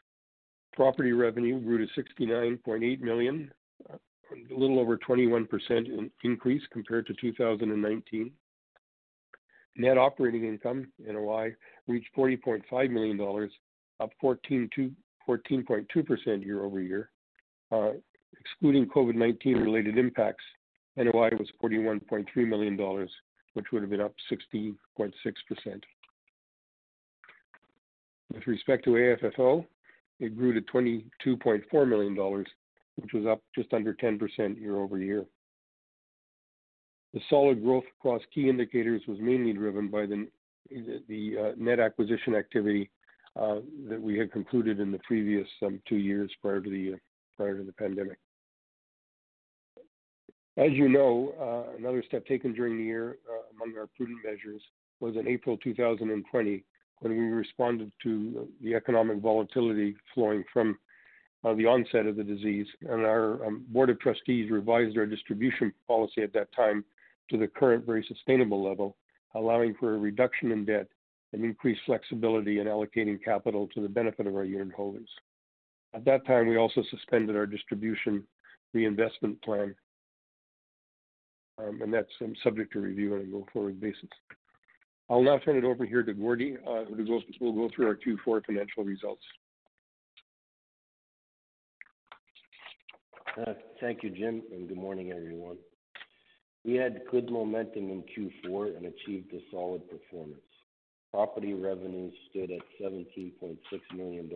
Property 0.73 1.13
revenue 1.13 1.61
grew 1.61 1.85
to 1.85 2.01
69.8 2.01 3.01
million, 3.01 3.51
a 3.91 4.55
little 4.55 4.79
over 4.79 4.97
21% 4.97 6.11
increase 6.23 6.63
compared 6.73 7.07
to 7.09 7.15
2019. 7.21 8.31
Net 9.77 9.99
operating 9.99 10.45
income, 10.45 10.87
NOI, 10.99 11.55
reached 11.87 12.15
$40.5 12.17 12.91
million, 12.91 13.51
up 14.01 14.11
14.2% 14.23 16.45
year-over-year. 16.45 17.11
Uh, 17.71 17.91
excluding 18.39 18.87
COVID-19 18.87 19.63
related 19.63 19.99
impacts, 19.99 20.45
NOI 20.97 21.31
was 21.39 21.49
$41.3 21.63 22.27
million, 22.49 22.77
which 23.55 23.67
would 23.73 23.83
have 23.83 23.91
been 23.91 24.01
up 24.01 24.15
16.6%. 24.31 24.75
With 28.33 28.47
respect 28.47 28.85
to 28.85 28.91
AFFO, 28.91 29.67
it 30.21 30.37
grew 30.37 30.55
to 30.55 30.61
$22.4 30.61 31.89
million, 31.89 32.45
which 32.97 33.13
was 33.13 33.27
up 33.27 33.43
just 33.55 33.73
under 33.73 33.95
10% 33.95 34.61
year-over-year. 34.61 35.25
The 37.15 37.21
solid 37.29 37.63
growth 37.63 37.85
across 37.99 38.23
key 38.35 38.49
indicators 38.49 39.03
was 39.07 39.19
mainly 39.21 39.53
driven 39.53 39.89
by 39.89 40.07
the 40.07 41.37
uh, 41.39 41.53
net 41.59 41.79
acquisition 41.79 42.35
activity 42.35 42.91
that 43.37 44.01
we 44.01 44.19
had 44.19 44.33
concluded 44.33 44.81
in 44.81 44.93
the 44.93 44.99
previous 44.99 45.49
um, 45.65 45.81
two 45.89 45.97
years 45.97 46.31
prior 46.41 46.61
to 46.61 46.71
the 46.71 46.95
prior 47.37 47.57
to 47.57 47.65
the 47.65 47.73
pandemic. 47.73 48.19
As 50.59 50.73
you 50.73 50.89
know, 50.89 51.35
uh, 51.41 51.77
another 51.79 52.03
step 52.07 52.27
taken 52.27 52.53
during 52.53 52.77
the 52.77 52.85
year 52.85 53.17
among 53.57 53.77
our 53.79 53.89
prudent 53.97 54.19
measures 54.23 54.63
was 55.01 55.17
in 55.17 55.27
April 55.27 55.57
2020 55.57 56.65
when 57.01 57.13
we 57.13 57.19
responded 57.19 57.91
to 58.03 58.49
the 58.63 58.75
economic 58.75 59.19
volatility 59.19 59.97
flowing 60.15 60.45
from 60.53 60.79
uh, 61.45 61.55
the 61.55 61.67
onset 61.67 62.07
of 62.07 62.17
the 62.17 62.23
disease. 62.23 62.67
And 62.83 63.05
our 63.05 63.45
um, 63.45 63.65
Board 63.69 63.91
of 63.91 63.99
Trustees 63.99 64.51
revised 64.51 64.97
our 64.97 65.07
distribution 65.07 65.73
policy 65.89 66.23
at 66.23 66.33
that 66.35 66.53
time 66.55 66.85
to 67.31 67.39
the 67.39 67.49
current 67.49 67.85
very 67.85 68.05
sustainable 68.07 68.63
level, 68.63 68.97
allowing 69.35 69.75
for 69.81 69.95
a 69.95 69.99
reduction 69.99 70.53
in 70.53 70.65
debt 70.65 70.87
and 71.33 71.45
increased 71.45 71.81
flexibility 71.87 72.59
in 72.59 72.67
allocating 72.67 73.23
capital 73.23 73.69
to 73.69 73.81
the 73.81 73.89
benefit 73.89 74.27
of 74.27 74.35
our 74.35 74.45
unit 74.45 74.75
holders. 74.75 75.09
At 75.95 76.05
that 76.05 76.27
time, 76.27 76.49
we 76.49 76.57
also 76.57 76.83
suspended 76.91 77.37
our 77.37 77.47
distribution 77.47 78.25
reinvestment 78.73 79.43
plan, 79.43 79.75
um, 81.59 81.81
and 81.83 81.93
that's 81.93 82.09
um, 82.23 82.35
subject 82.43 82.73
to 82.73 82.81
review 82.81 83.15
on 83.15 83.21
a 83.21 83.25
go-forward 83.25 83.81
basis. 83.81 84.09
I'll 85.11 85.23
now 85.23 85.39
turn 85.39 85.57
it 85.57 85.65
over 85.65 85.85
here 85.85 86.03
to 86.03 86.15
Gordy, 86.15 86.57
uh, 86.67 86.85
who 86.85 87.21
will 87.41 87.53
go 87.53 87.71
through 87.75 87.87
our 87.89 87.97
Q4 87.97 88.47
financial 88.47 88.85
results. 88.85 89.23
Uh, 93.39 93.55
thank 93.81 94.03
you, 94.03 94.11
Jim, 94.11 94.43
and 94.53 94.69
good 94.69 94.77
morning, 94.77 95.11
everyone. 95.11 95.57
We 96.65 96.75
had 96.75 97.01
good 97.11 97.31
momentum 97.31 97.91
in 97.91 98.05
Q4 98.05 98.77
and 98.77 98.87
achieved 98.87 99.33
a 99.35 99.41
solid 99.51 99.83
performance. 99.91 100.41
Property 101.13 101.53
revenues 101.53 102.15
stood 102.31 102.51
at 102.51 102.63
$17.6 102.81 103.59
million, 103.95 104.31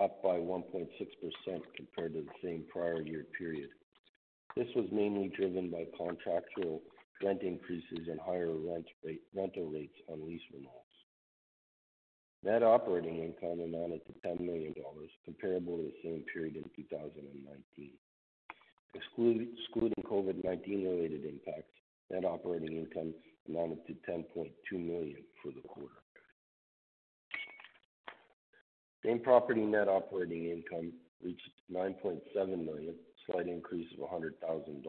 up 0.00 0.22
by 0.22 0.36
1.6% 0.36 0.88
compared 1.76 2.14
to 2.14 2.20
the 2.20 2.30
same 2.42 2.64
prior 2.70 3.02
year 3.02 3.24
period. 3.36 3.70
This 4.56 4.68
was 4.76 4.86
mainly 4.92 5.32
driven 5.36 5.68
by 5.70 5.86
contractual 5.96 6.82
rent 7.24 7.42
increases 7.42 8.06
and 8.08 8.20
higher 8.20 8.52
rental 9.34 9.66
rates 9.66 9.98
on 10.08 10.24
lease 10.26 10.40
renewals. 10.52 10.74
Net 12.44 12.62
operating 12.62 13.16
income 13.16 13.58
amounted 13.58 14.00
to 14.06 14.28
$10 14.28 14.40
million, 14.40 14.72
comparable 15.24 15.78
to 15.78 15.82
the 15.82 15.94
same 16.04 16.24
period 16.32 16.54
in 16.54 16.70
2019. 16.76 17.90
Excluding 18.94 20.04
COVID-19 20.04 20.84
related 20.84 21.24
impacts, 21.24 21.74
net 22.10 22.24
operating 22.24 22.76
income 22.76 23.12
amounted 23.48 23.86
to 23.86 23.94
10.2 24.10 24.52
million 24.72 25.22
for 25.42 25.52
the 25.52 25.66
quarter. 25.66 25.94
Same 29.04 29.20
property 29.20 29.64
net 29.64 29.88
operating 29.88 30.50
income 30.50 30.92
reached 31.22 31.50
9.7 31.72 32.20
million, 32.64 32.94
a 32.94 33.32
slight 33.32 33.46
increase 33.46 33.88
of 33.92 34.08
$100,000, 34.08 34.82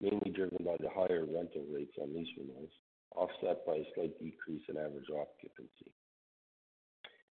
mainly 0.00 0.30
driven 0.34 0.58
by 0.64 0.76
the 0.80 0.88
higher 0.88 1.24
rental 1.24 1.64
rates 1.72 1.94
on 2.00 2.14
lease 2.14 2.28
renewals, 2.38 2.70
offset 3.16 3.66
by 3.66 3.74
a 3.74 3.86
slight 3.94 4.18
decrease 4.20 4.62
in 4.68 4.76
average 4.76 5.10
occupancy. 5.10 5.92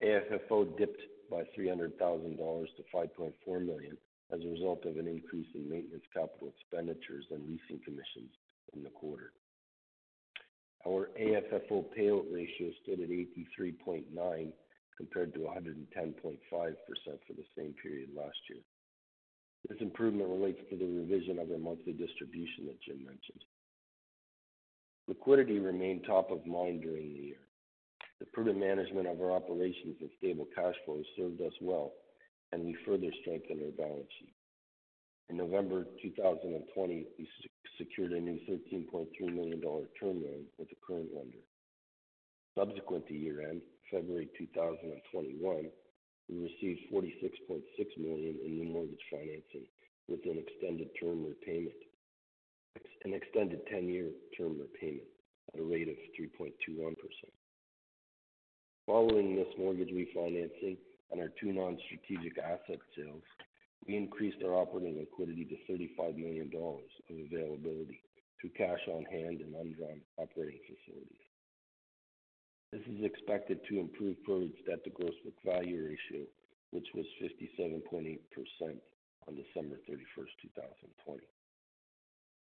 AFFO 0.03 0.77
dipped 0.77 1.01
by 1.29 1.43
$300,000 1.57 1.97
to 1.97 2.83
5.4 2.93 3.65
million 3.65 3.97
as 4.31 4.41
a 4.43 4.47
result 4.47 4.85
of 4.85 4.97
an 4.97 5.07
increase 5.07 5.47
in 5.55 5.69
maintenance 5.69 6.03
capital 6.13 6.53
expenditures 6.53 7.25
and 7.31 7.41
leasing 7.43 7.83
commissions 7.83 8.31
in 8.73 8.83
the 8.83 8.89
quarter. 8.89 9.31
Our 10.87 11.09
AFFO 11.19 11.85
payout 11.97 12.25
ratio 12.31 12.71
stood 12.83 13.01
at 13.01 13.09
83.9 13.09 14.53
compared 14.97 15.33
to 15.33 15.39
110.5% 15.39 16.37
for 16.53 17.33
the 17.33 17.45
same 17.57 17.73
period 17.81 18.09
last 18.15 18.37
year. 18.49 18.61
This 19.67 19.77
improvement 19.81 20.29
relates 20.29 20.59
to 20.69 20.77
the 20.77 20.85
revision 20.85 21.39
of 21.39 21.51
our 21.51 21.57
monthly 21.57 21.93
distribution 21.93 22.67
that 22.67 22.81
Jim 22.81 23.03
mentioned. 23.03 23.43
Liquidity 25.07 25.59
remained 25.59 26.05
top 26.05 26.31
of 26.31 26.45
mind 26.45 26.81
during 26.81 27.13
the 27.13 27.19
year. 27.19 27.41
The 28.19 28.27
prudent 28.27 28.59
management 28.59 29.07
of 29.07 29.19
our 29.21 29.31
operations 29.31 29.97
and 29.99 30.09
stable 30.17 30.47
cash 30.55 30.75
flows 30.85 31.05
served 31.17 31.41
us 31.41 31.53
well, 31.61 31.93
and 32.51 32.63
we 32.63 32.75
further 32.85 33.11
strengthened 33.21 33.61
our 33.63 33.85
balance 33.85 34.09
sheet. 34.19 34.33
In 35.29 35.37
November 35.37 35.85
2020, 36.01 37.05
we 37.19 37.29
secured 37.77 38.13
a 38.13 38.19
new 38.19 38.39
$13.3 38.49 39.07
million 39.33 39.61
term 39.61 40.23
loan 40.23 40.45
with 40.57 40.69
the 40.69 40.75
current 40.85 41.09
lender. 41.13 41.37
Subsequent 42.57 43.05
to 43.07 43.13
year-end, 43.13 43.61
February 43.91 44.27
2021, 44.37 45.69
we 46.29 46.35
received 46.35 46.91
46.6 46.91 47.61
million 47.97 48.39
in 48.43 48.57
new 48.57 48.73
mortgage 48.73 49.05
financing 49.11 49.69
with 50.07 50.19
an 50.25 50.41
extended 50.41 50.89
term 50.99 51.23
repayment, 51.23 51.77
an 53.05 53.13
extended 53.13 53.61
10-year 53.71 54.09
term 54.35 54.57
repayment 54.59 55.07
at 55.53 55.59
a 55.59 55.63
rate 55.63 55.89
of 55.89 55.95
3.21%. 56.19 56.95
Following 58.87 59.35
this 59.35 59.53
mortgage 59.59 59.89
refinancing 59.89 60.77
and 61.11 61.21
our 61.21 61.29
two 61.39 61.53
non-strategic 61.53 62.39
asset 62.39 62.79
sales, 62.97 63.21
we 63.87 63.95
increased 63.95 64.43
our 64.43 64.53
operating 64.53 64.99
liquidity 64.99 65.45
to 65.45 65.71
$35 65.71 66.17
million 66.17 66.51
of 66.53 67.15
availability 67.25 68.01
through 68.39 68.51
cash 68.51 68.79
on 68.87 69.05
hand 69.05 69.41
and 69.41 69.55
undrawn 69.55 70.01
operating 70.17 70.59
facilities. 70.67 71.25
This 72.71 72.81
is 72.85 73.03
expected 73.03 73.59
to 73.67 73.79
improve 73.79 74.23
PROREIT's 74.23 74.61
debt 74.67 74.83
to 74.83 74.91
gross 74.91 75.15
book 75.25 75.33
value 75.43 75.89
ratio, 75.89 76.25
which 76.71 76.87
was 76.93 77.05
57.8% 77.17 78.19
on 79.27 79.35
December 79.35 79.75
31st, 79.89 80.33
2020. 80.41 81.21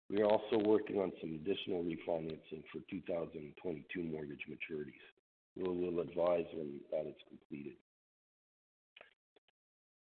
We 0.09 0.21
are 0.21 0.27
also 0.27 0.59
working 0.67 0.99
on 0.99 1.13
some 1.21 1.39
additional 1.39 1.83
refinancing 1.83 2.67
for 2.73 2.83
2022 2.89 4.03
mortgage 4.03 4.43
maturities. 4.51 5.07
We 5.55 5.63
will 5.63 6.01
advise 6.01 6.45
when 6.53 6.81
that 6.91 7.07
is 7.07 7.15
completed. 7.29 7.79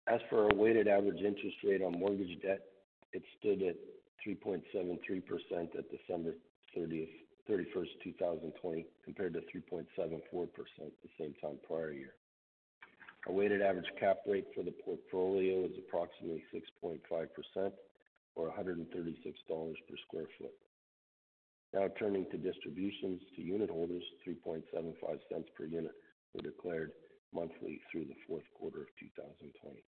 As 0.08 0.20
for 0.28 0.44
our 0.44 0.54
weighted 0.54 0.88
average 0.88 1.20
interest 1.22 1.56
rate 1.64 1.82
on 1.82 1.98
mortgage 1.98 2.40
debt, 2.42 2.60
it 3.12 3.22
stood 3.38 3.62
at 3.62 3.76
3.73% 4.26 5.78
at 5.78 5.84
December 5.90 6.34
31st, 6.76 7.88
2020, 8.02 8.86
compared 9.04 9.34
to 9.34 9.40
3.74% 9.40 9.86
the 10.26 11.08
same 11.18 11.34
time 11.40 11.58
prior 11.66 11.92
year. 11.92 12.14
Our 13.28 13.32
weighted 13.32 13.62
average 13.62 13.86
cap 14.00 14.18
rate 14.26 14.48
for 14.54 14.64
the 14.64 14.74
portfolio 14.84 15.64
is 15.66 15.72
approximately 15.78 16.42
6.5%, 16.52 17.72
or 18.34 18.48
136 18.48 19.38
dollars 19.48 19.76
per 19.88 19.94
sq 19.96 20.26
ft. 20.40 20.50
Now 21.74 21.88
turning 21.98 22.26
to 22.30 22.38
distributions 22.38 23.20
to 23.36 23.42
unitholders, 23.42 24.02
0.0375 24.26 25.20
per 25.56 25.64
unit 25.64 25.94
were 26.34 26.42
declared 26.42 26.92
monthly 27.32 27.80
through 27.90 28.06
the 28.06 28.16
fourth 28.26 28.44
quarter 28.58 28.80
of 28.82 28.88
2020. 28.98 29.84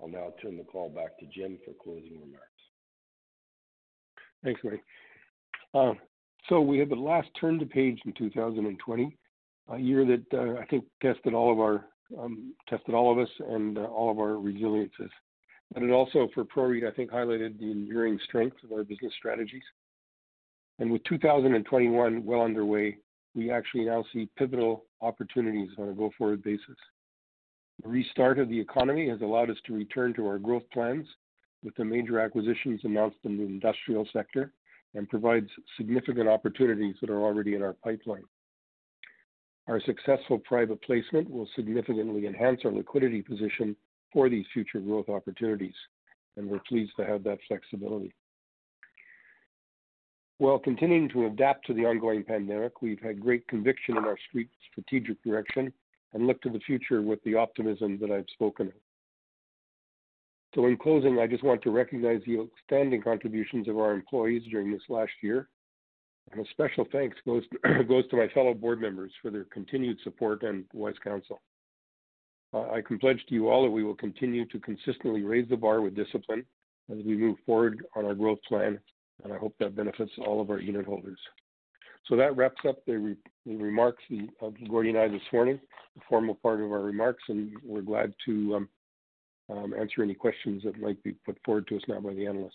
I'll 0.00 0.08
now 0.08 0.32
turn 0.42 0.56
the 0.56 0.64
call 0.64 0.88
back 0.88 1.18
to 1.18 1.26
Jim 1.26 1.58
for 1.64 1.72
closing 1.82 2.20
remarks. 2.20 2.48
Thanks, 4.42 4.60
Mike. 4.64 4.82
Um, 5.72 5.98
so 6.48 6.60
we 6.60 6.78
have 6.78 6.92
at 6.92 6.98
last 6.98 7.28
turned 7.40 7.60
the 7.60 7.66
page 7.66 7.98
in 8.04 8.12
2020, 8.12 9.16
a 9.70 9.78
year 9.78 10.04
that 10.04 10.24
uh, 10.32 10.60
I 10.60 10.66
think 10.66 10.84
tested 11.02 11.34
all 11.34 11.52
of 11.52 11.58
our 11.58 11.86
um 12.18 12.52
tested 12.68 12.94
all 12.94 13.10
of 13.10 13.18
us 13.18 13.30
and 13.48 13.78
uh, 13.78 13.84
all 13.84 14.10
of 14.10 14.18
our 14.18 14.38
resiliences. 14.38 15.10
But 15.72 15.82
it 15.82 15.90
also, 15.90 16.28
for 16.34 16.44
PROREIT, 16.44 16.84
I 16.84 16.90
think, 16.90 17.10
highlighted 17.10 17.58
the 17.58 17.70
enduring 17.70 18.18
strength 18.24 18.58
of 18.62 18.72
our 18.72 18.84
business 18.84 19.12
strategies. 19.16 19.62
And 20.78 20.90
with 20.90 21.02
2021 21.04 22.24
well 22.24 22.42
underway, 22.42 22.98
we 23.34 23.50
actually 23.50 23.86
now 23.86 24.04
see 24.12 24.28
pivotal 24.36 24.84
opportunities 25.00 25.70
on 25.78 25.88
a 25.88 25.92
go-forward 25.94 26.42
basis. 26.42 26.76
The 27.82 27.88
restart 27.88 28.38
of 28.38 28.48
the 28.48 28.58
economy 28.58 29.08
has 29.08 29.20
allowed 29.20 29.50
us 29.50 29.56
to 29.66 29.74
return 29.74 30.14
to 30.14 30.26
our 30.26 30.38
growth 30.38 30.68
plans 30.72 31.06
with 31.62 31.74
the 31.76 31.84
major 31.84 32.20
acquisitions 32.20 32.80
announced 32.84 33.18
in 33.24 33.36
the 33.36 33.44
industrial 33.44 34.06
sector 34.12 34.52
and 34.94 35.08
provides 35.08 35.48
significant 35.76 36.28
opportunities 36.28 36.94
that 37.00 37.10
are 37.10 37.20
already 37.22 37.54
in 37.54 37.62
our 37.62 37.72
pipeline. 37.72 38.22
Our 39.66 39.80
successful 39.80 40.38
private 40.38 40.82
placement 40.82 41.28
will 41.28 41.48
significantly 41.56 42.26
enhance 42.26 42.60
our 42.64 42.72
liquidity 42.72 43.22
position 43.22 43.74
for 44.12 44.28
these 44.28 44.44
future 44.52 44.78
growth 44.78 45.08
opportunities, 45.08 45.74
and 46.36 46.48
we're 46.48 46.60
pleased 46.68 46.92
to 46.98 47.04
have 47.04 47.24
that 47.24 47.38
flexibility. 47.48 48.14
While 50.38 50.58
continuing 50.58 51.08
to 51.10 51.26
adapt 51.26 51.66
to 51.66 51.74
the 51.74 51.86
ongoing 51.86 52.24
pandemic, 52.24 52.82
we've 52.82 53.00
had 53.00 53.20
great 53.20 53.46
conviction 53.48 53.96
in 53.96 54.04
our 54.04 54.18
strategic 54.72 55.22
direction 55.22 55.72
and 56.14 56.26
look 56.26 56.40
to 56.42 56.48
the 56.48 56.60
future 56.60 57.02
with 57.02 57.22
the 57.24 57.34
optimism 57.34 57.98
that 58.00 58.10
I've 58.10 58.26
spoken 58.32 58.68
of. 58.68 58.72
So 60.54 60.66
in 60.66 60.76
closing, 60.76 61.18
I 61.18 61.26
just 61.26 61.42
want 61.42 61.62
to 61.62 61.70
recognize 61.70 62.20
the 62.24 62.38
outstanding 62.38 63.02
contributions 63.02 63.68
of 63.68 63.76
our 63.76 63.92
employees 63.92 64.42
during 64.50 64.70
this 64.70 64.82
last 64.88 65.10
year, 65.20 65.48
and 66.30 66.40
a 66.40 66.48
special 66.50 66.86
thanks 66.92 67.16
goes 67.26 67.42
to 67.64 68.16
my 68.16 68.28
fellow 68.32 68.54
board 68.54 68.80
members 68.80 69.12
for 69.20 69.30
their 69.30 69.44
continued 69.44 69.98
support 70.04 70.44
and 70.44 70.64
wise 70.72 70.94
counsel. 71.02 71.40
I 72.54 72.82
can 72.86 73.00
pledge 73.00 73.20
to 73.28 73.34
you 73.34 73.48
all 73.48 73.64
that 73.64 73.70
we 73.70 73.82
will 73.82 73.96
continue 73.96 74.46
to 74.46 74.60
consistently 74.60 75.22
raise 75.22 75.48
the 75.48 75.56
bar 75.56 75.80
with 75.80 75.96
discipline 75.96 76.44
as 76.88 76.98
we 77.04 77.16
move 77.16 77.36
forward 77.44 77.84
on 77.96 78.04
our 78.04 78.14
growth 78.14 78.38
plan, 78.46 78.78
and 79.24 79.32
I 79.32 79.38
hope 79.38 79.56
that 79.58 79.74
benefits 79.74 80.12
all 80.18 80.40
of 80.40 80.50
our 80.50 80.60
unitholders. 82.10 82.18
That 82.18 82.36
wraps 82.36 82.60
up 82.68 82.84
the 82.86 83.16
remarks 83.46 84.02
of 84.40 84.54
uh, 84.54 84.66
Gordy 84.68 84.90
and 84.90 84.98
I 84.98 85.08
this 85.08 85.20
morning, 85.32 85.60
the 85.94 86.02
formal 86.08 86.34
part 86.34 86.60
of 86.60 86.70
our 86.72 86.82
remarks, 86.82 87.22
and 87.28 87.52
we're 87.64 87.82
glad 87.82 88.14
to 88.26 88.56
um, 88.56 88.68
um, 89.50 89.74
answer 89.78 90.02
any 90.02 90.14
questions 90.14 90.62
that 90.64 90.80
might 90.80 91.02
be 91.02 91.12
put 91.24 91.38
forward 91.44 91.66
to 91.68 91.76
us 91.76 91.82
now 91.88 92.00
by 92.00 92.14
the 92.14 92.26
analysts. 92.26 92.54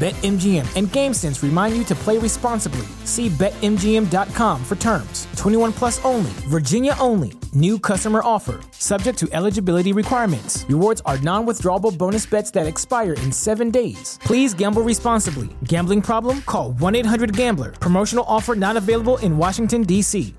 BetMGM 0.00 0.64
and 0.76 0.88
GameSense 0.88 1.42
remind 1.42 1.76
you 1.76 1.84
to 1.84 1.94
play 1.94 2.16
responsibly. 2.16 2.86
See 3.04 3.28
BetMGM.com 3.28 4.64
for 4.64 4.76
terms. 4.76 5.26
21 5.36 5.74
plus 5.74 6.02
only, 6.06 6.30
Virginia 6.48 6.94
only. 6.98 7.34
New 7.52 7.78
customer 7.78 8.22
offer. 8.24 8.60
Subject 8.70 9.18
to 9.18 9.28
eligibility 9.32 9.92
requirements. 9.92 10.64
Rewards 10.70 11.02
are 11.04 11.18
non 11.18 11.44
withdrawable 11.46 11.98
bonus 11.98 12.24
bets 12.24 12.50
that 12.52 12.66
expire 12.66 13.12
in 13.12 13.30
seven 13.30 13.70
days. 13.70 14.18
Please 14.24 14.54
gamble 14.54 14.80
responsibly. 14.80 15.50
Gambling 15.64 16.00
problem? 16.00 16.40
Call 16.46 16.72
1 16.72 16.94
800 16.94 17.36
Gambler. 17.36 17.72
Promotional 17.72 18.24
offer 18.26 18.54
not 18.54 18.78
available 18.78 19.18
in 19.18 19.36
Washington, 19.36 19.82
D.C. 19.82 20.34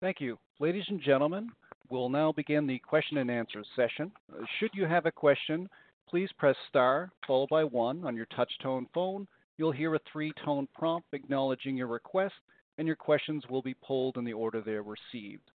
Thank 0.00 0.20
you. 0.20 0.36
Ladies 0.58 0.84
and 0.88 1.00
gentlemen, 1.00 1.50
we'll 1.90 2.08
now 2.08 2.32
begin 2.32 2.66
the 2.66 2.80
question 2.80 3.18
and 3.18 3.30
answer 3.30 3.62
session. 3.76 4.10
Should 4.58 4.70
you 4.74 4.84
have 4.86 5.06
a 5.06 5.12
question, 5.12 5.68
please 6.08 6.30
press 6.38 6.56
star 6.68 7.10
followed 7.26 7.48
by 7.48 7.64
one 7.64 8.04
on 8.04 8.16
your 8.16 8.26
touch 8.26 8.50
tone 8.62 8.86
phone. 8.94 9.26
You'll 9.58 9.72
hear 9.72 9.94
a 9.94 10.00
three-tone 10.12 10.68
prompt 10.74 11.08
acknowledging 11.12 11.76
your 11.76 11.86
request, 11.86 12.34
and 12.78 12.86
your 12.86 12.96
questions 12.96 13.42
will 13.48 13.62
be 13.62 13.74
polled 13.82 14.16
in 14.16 14.24
the 14.24 14.32
order 14.32 14.60
they 14.60 14.72
are 14.72 14.82
received. 14.82 15.50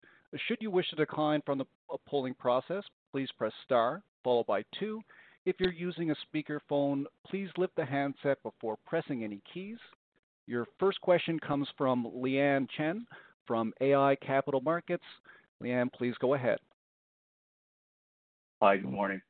Should 0.47 0.57
you 0.61 0.71
wish 0.71 0.89
to 0.89 0.95
decline 0.95 1.41
from 1.45 1.57
the 1.57 1.65
polling 2.07 2.33
process, 2.33 2.83
please 3.11 3.29
press 3.37 3.53
star 3.63 4.01
followed 4.23 4.47
by 4.47 4.63
two. 4.79 5.01
If 5.45 5.55
you're 5.59 5.73
using 5.73 6.11
a 6.11 6.15
speakerphone, 6.35 7.05
please 7.27 7.49
lift 7.57 7.75
the 7.75 7.85
handset 7.85 8.41
before 8.43 8.77
pressing 8.85 9.23
any 9.23 9.41
keys. 9.51 9.77
Your 10.47 10.67
first 10.79 11.01
question 11.01 11.39
comes 11.39 11.67
from 11.77 12.05
Liyan 12.15 12.67
Chen 12.77 13.05
from 13.47 13.73
iA 13.81 14.15
Capital 14.25 14.61
Markets. 14.61 15.03
Liyan, 15.63 15.91
please 15.93 16.13
go 16.19 16.35
ahead. 16.35 16.59
Hi, 18.61 18.77
good 18.77 18.91
morning. 18.91 19.21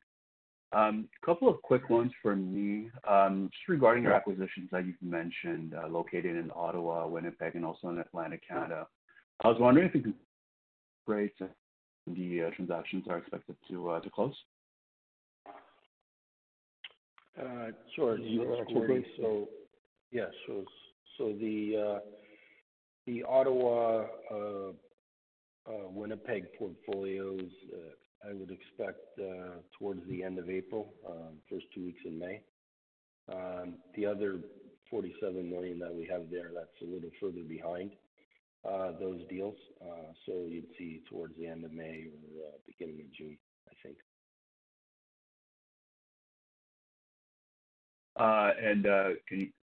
A 0.72 0.92
couple 1.24 1.48
of 1.48 1.60
quick 1.62 1.90
ones 1.90 2.12
from 2.22 2.52
me. 2.52 2.90
Um, 3.08 3.50
just 3.52 3.68
regarding 3.68 4.04
your 4.04 4.14
acquisitions 4.14 4.70
that 4.72 4.86
you've 4.86 5.02
mentioned, 5.02 5.74
uh, 5.74 5.88
located 5.88 6.36
in 6.36 6.50
Ottawa, 6.54 7.06
Winnipeg, 7.06 7.54
and 7.56 7.64
also 7.64 7.88
in 7.88 7.98
Atlantic 7.98 8.42
Canada. 8.48 8.86
I 9.42 9.48
was 9.48 9.58
wondering 9.60 9.86
if 9.88 9.94
you 9.94 10.00
could 10.00 10.14
rate 11.06 11.34
the 12.06 12.42
uh, 12.42 12.50
transactions 12.56 13.04
are 13.08 13.18
expected 13.18 13.56
to 13.68 13.90
uh, 13.90 14.00
to 14.00 14.10
close. 14.10 14.34
Sure. 17.94 18.16
So 19.22 19.48
yeah, 20.10 20.26
sure. 20.46 20.64
So 21.18 21.32
the 21.38 21.76
uh 21.76 21.98
the 23.06 23.24
Ottawa, 23.24 24.04
Winnipeg 25.66 26.44
portfolios, 26.58 27.50
I 28.28 28.32
would 28.32 28.50
expect 28.50 29.00
uh, 29.18 29.58
towards 29.78 30.06
the 30.08 30.22
end 30.22 30.38
of 30.38 30.48
April, 30.48 30.94
uh, 31.08 31.32
first 31.50 31.66
two 31.74 31.84
weeks 31.84 32.02
in 32.04 32.18
May. 32.18 32.42
Um, 33.32 33.74
the 33.96 34.06
other 34.06 34.40
47 34.90 35.48
million 35.50 35.78
that 35.80 35.94
we 35.94 36.06
have 36.06 36.30
there, 36.30 36.50
that's 36.54 36.82
a 36.82 36.84
little 36.84 37.10
further 37.20 37.42
behind 37.42 37.92
uh, 38.68 38.92
those 39.00 39.20
deals. 39.28 39.56
Uh 39.80 40.12
so 40.26 40.46
you'd 40.48 40.66
see 40.78 41.02
towards 41.10 41.36
the 41.36 41.46
end 41.46 41.64
of 41.64 41.72
May 41.72 42.06
or 42.38 42.50
beginning 42.66 43.00
of 43.00 43.12
June, 43.12 43.38
I 43.68 43.74
think. 43.82 43.96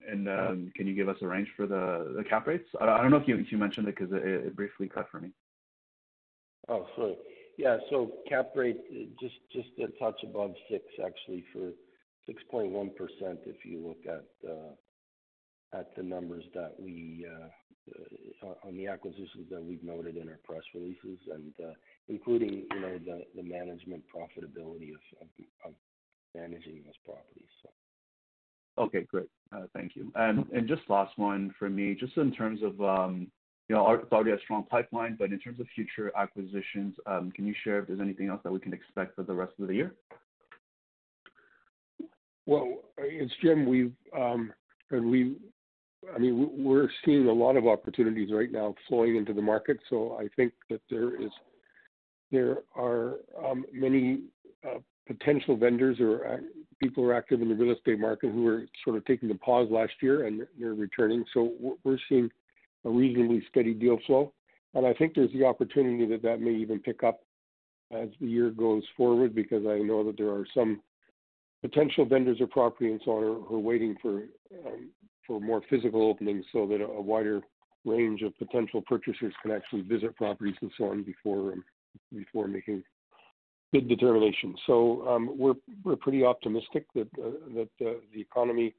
And 0.08 0.30
uh-huh. 0.30 0.52
um, 0.52 0.72
can 0.76 0.88
you 0.88 0.94
give 0.94 1.10
us 1.10 1.18
a 1.22 1.28
range 1.28 1.50
for 1.58 1.66
the 1.66 2.24
cap 2.30 2.48
rates? 2.48 2.70
I 2.80 2.86
don't 2.86 3.12
know 3.12 3.18
if 3.18 3.28
you 3.28 3.58
mentioned 3.58 3.88
it 3.88 3.96
'cause 3.98 4.10
it 4.12 4.56
briefly 4.56 4.88
cut 4.88 5.10
for 5.10 5.20
me. 5.20 5.32
Oh, 6.70 6.88
sorry. 6.96 7.18
Yeah. 7.58 7.78
So 7.90 8.12
cap 8.28 8.52
rate, 8.56 8.82
uh, 8.92 9.06
just 9.52 9.70
a 9.80 9.88
touch 10.00 10.22
above 10.24 10.54
6 10.70 10.84
actually 11.06 11.44
for 11.54 11.72
6.1% 12.30 12.92
if 13.46 13.64
you 13.64 13.88
look 13.88 13.98
uh, 14.08 15.78
at 15.78 15.96
the 15.96 16.04
numbers 16.04 16.44
that 16.54 16.74
we 16.80 17.26
uh, 17.30 18.48
on 18.64 18.76
the 18.76 18.88
acquisitions 18.88 19.48
that 19.52 19.64
we've 19.64 19.84
noted 19.84 20.18
in 20.18 20.28
our 20.28 20.40
press 20.44 20.64
releases 20.74 21.20
and 21.32 21.54
including, 22.08 22.66
you 22.74 22.80
know, 22.80 23.00
the 23.36 23.44
management 23.44 24.04
profitability 24.14 24.92
of 25.64 25.74
managing 26.34 26.82
those 26.84 26.98
properties. 27.06 27.50
Okay, 28.78 29.04
great. 29.04 29.30
Thank 29.74 29.96
you. 29.96 30.12
And 30.16 30.68
just 30.68 30.82
last 30.90 31.18
one 31.18 31.54
for 31.60 31.70
me, 31.70 31.94
just 31.94 32.18
in 32.18 32.32
terms 32.32 32.62
of, 32.64 32.82
um, 32.82 33.28
you 33.68 33.76
know, 33.76 33.92
it's 33.92 34.12
already 34.12 34.32
a 34.32 34.40
strong 34.44 34.64
pipeline, 34.70 35.16
but 35.18 35.32
in 35.32 35.40
terms 35.40 35.60
of 35.60 35.68
future 35.74 36.12
acquisitions, 36.16 36.96
um, 37.08 37.32
can 37.32 37.48
you 37.48 37.54
share 37.64 37.80
if 37.80 37.88
there's 37.88 38.00
anything 38.00 38.30
else 38.30 38.42
that 38.44 38.52
we 38.52 38.60
can 38.60 38.74
expect 38.74 39.16
for 39.16 39.24
the 39.24 39.34
rest 39.34 39.54
of 39.60 39.68
the 39.68 39.74
year? 39.74 39.96
Well, 42.46 42.84
it's 42.98 43.34
Jim. 43.42 43.66
We've, 43.66 43.94
um 44.16 44.54
and 44.92 45.10
we 45.10 45.36
I 46.14 46.20
mean, 46.20 46.52
we're 46.64 46.90
seeing 47.04 47.28
a 47.28 47.34
lot 47.34 47.58
of 47.58 47.68
opportunities 47.68 48.30
right 48.32 48.52
now 48.52 48.76
flowing 48.88 49.16
into 49.16 49.34
the 49.34 49.42
market. 49.42 49.80
So 49.90 50.18
I 50.20 50.28
think 50.36 50.54
that 50.70 50.82
there 50.90 51.20
is 51.22 51.32
there 52.32 52.58
are 52.76 53.16
um, 53.44 53.66
many 53.72 54.22
uh, 54.66 54.80
potential 55.08 55.56
vendors 55.56 56.00
or 56.00 56.42
people 56.82 57.04
who 57.04 57.10
are 57.10 57.16
active 57.16 57.42
in 57.42 57.50
the 57.50 57.56
real 57.56 57.74
estate 57.74 58.00
market 58.00 58.32
who 58.32 58.48
are 58.48 58.66
sort 58.84 58.98
of 58.98 59.06
taking 59.06 59.32
a 59.32 59.36
pause 59.36 59.68
last 59.72 59.94
year, 60.02 60.26
and 60.26 60.42
they're 60.60 60.74
returning. 60.74 61.24
So 61.34 61.54
we're 61.84 61.98
seeing 62.10 62.30
a 62.86 62.90
reasonably 62.90 63.44
steady 63.50 63.74
deal 63.74 63.98
flow. 64.06 64.32
And 64.74 64.86
I 64.86 64.94
think 64.94 65.14
there's 65.14 65.32
the 65.34 65.46
opportunity 65.46 66.06
that 66.08 66.22
that 66.24 66.42
may 66.42 66.54
even 66.54 66.80
pick 66.80 67.04
up 67.04 67.22
as 67.92 68.10
the 68.20 68.28
year 68.28 68.50
goes 68.50 68.84
forward, 68.98 69.36
because 69.36 69.66
I 69.68 69.78
know 69.80 70.04
that 70.06 70.18
there 70.18 70.32
are 70.32 70.46
some 70.54 70.82
potential 71.62 72.06
vendors 72.06 72.42
of 72.42 72.50
property 72.50 72.92
and 72.92 73.02
so 73.06 73.12
on 73.12 73.44
who 73.48 73.56
are 73.56 73.60
waiting 73.60 73.96
um, 74.04 74.90
for 75.26 75.40
more 75.40 75.62
physical 75.70 76.10
openings 76.10 76.46
so 76.52 76.68
that 76.68 76.82
a 76.82 77.02
wider 77.02 77.42
range 77.86 78.22
of 78.24 78.38
potential 78.38 78.82
purchasers 78.86 79.34
can 79.42 79.52
actually 79.52 79.82
visit 79.82 80.16
properties 80.16 80.56
and 80.62 80.72
so 80.78 80.86
on 80.86 81.04
before 81.04 81.54
um, 81.54 82.52
making 82.52 82.84
bid 83.72 83.88
determinations. 83.88 84.58
So 84.68 85.08
um 85.08 85.24
we're 85.38 85.96
pretty 85.96 86.24
optimistic 86.24 86.86
that 86.96 87.08
uh, 87.20 87.62
uh, 87.62 87.94
the 88.14 88.22
economy, 88.22 88.74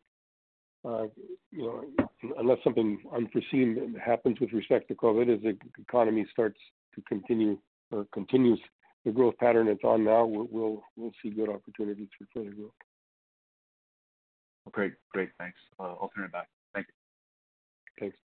Uh, 0.86 1.06
you 1.50 1.62
know, 1.62 2.06
unless 2.38 2.58
something 2.62 2.98
unforeseen 3.14 3.96
happens 4.04 4.38
with 4.40 4.52
respect 4.52 4.86
to 4.88 4.94
COVID, 4.94 5.34
as 5.34 5.42
the 5.42 5.56
economy 5.80 6.26
starts 6.30 6.60
to 6.94 7.02
continue 7.02 7.58
or 7.90 8.06
continues 8.12 8.60
the 9.04 9.10
growth 9.10 9.36
pattern 9.38 9.68
it's 9.68 9.84
on 9.84 10.04
now, 10.04 10.24
we'll 10.24 10.82
see 11.22 11.30
good 11.30 11.48
opportunities 11.48 12.08
for 12.18 12.26
further 12.34 12.54
growth. 12.54 12.70
Okay, 14.68 14.94
great. 15.12 15.30
Thanks. 15.38 15.58
Uh, 15.78 15.94
I'll 16.00 16.10
turn 16.14 16.24
it 16.24 16.32
back. 16.32 16.48
Thank 16.74 16.88
you. 16.88 16.94
Thanks. 18.00 18.16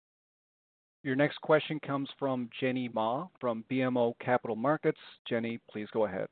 Your 1.03 1.15
next 1.15 1.39
question 1.41 1.79
comes 1.85 2.09
from 2.19 2.49
Jenny 2.59 2.89
Ma 2.93 3.27
from 3.39 3.63
BMO 3.71 4.13
Capital 4.19 4.55
Markets. 4.55 4.99
Jenny, 5.27 5.59
please 5.69 5.87
go 5.93 6.05
ahead. 6.05 6.27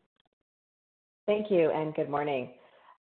Thank 1.25 1.51
you, 1.51 1.71
and 1.71 1.93
good 1.93 2.09
morning. 2.09 2.49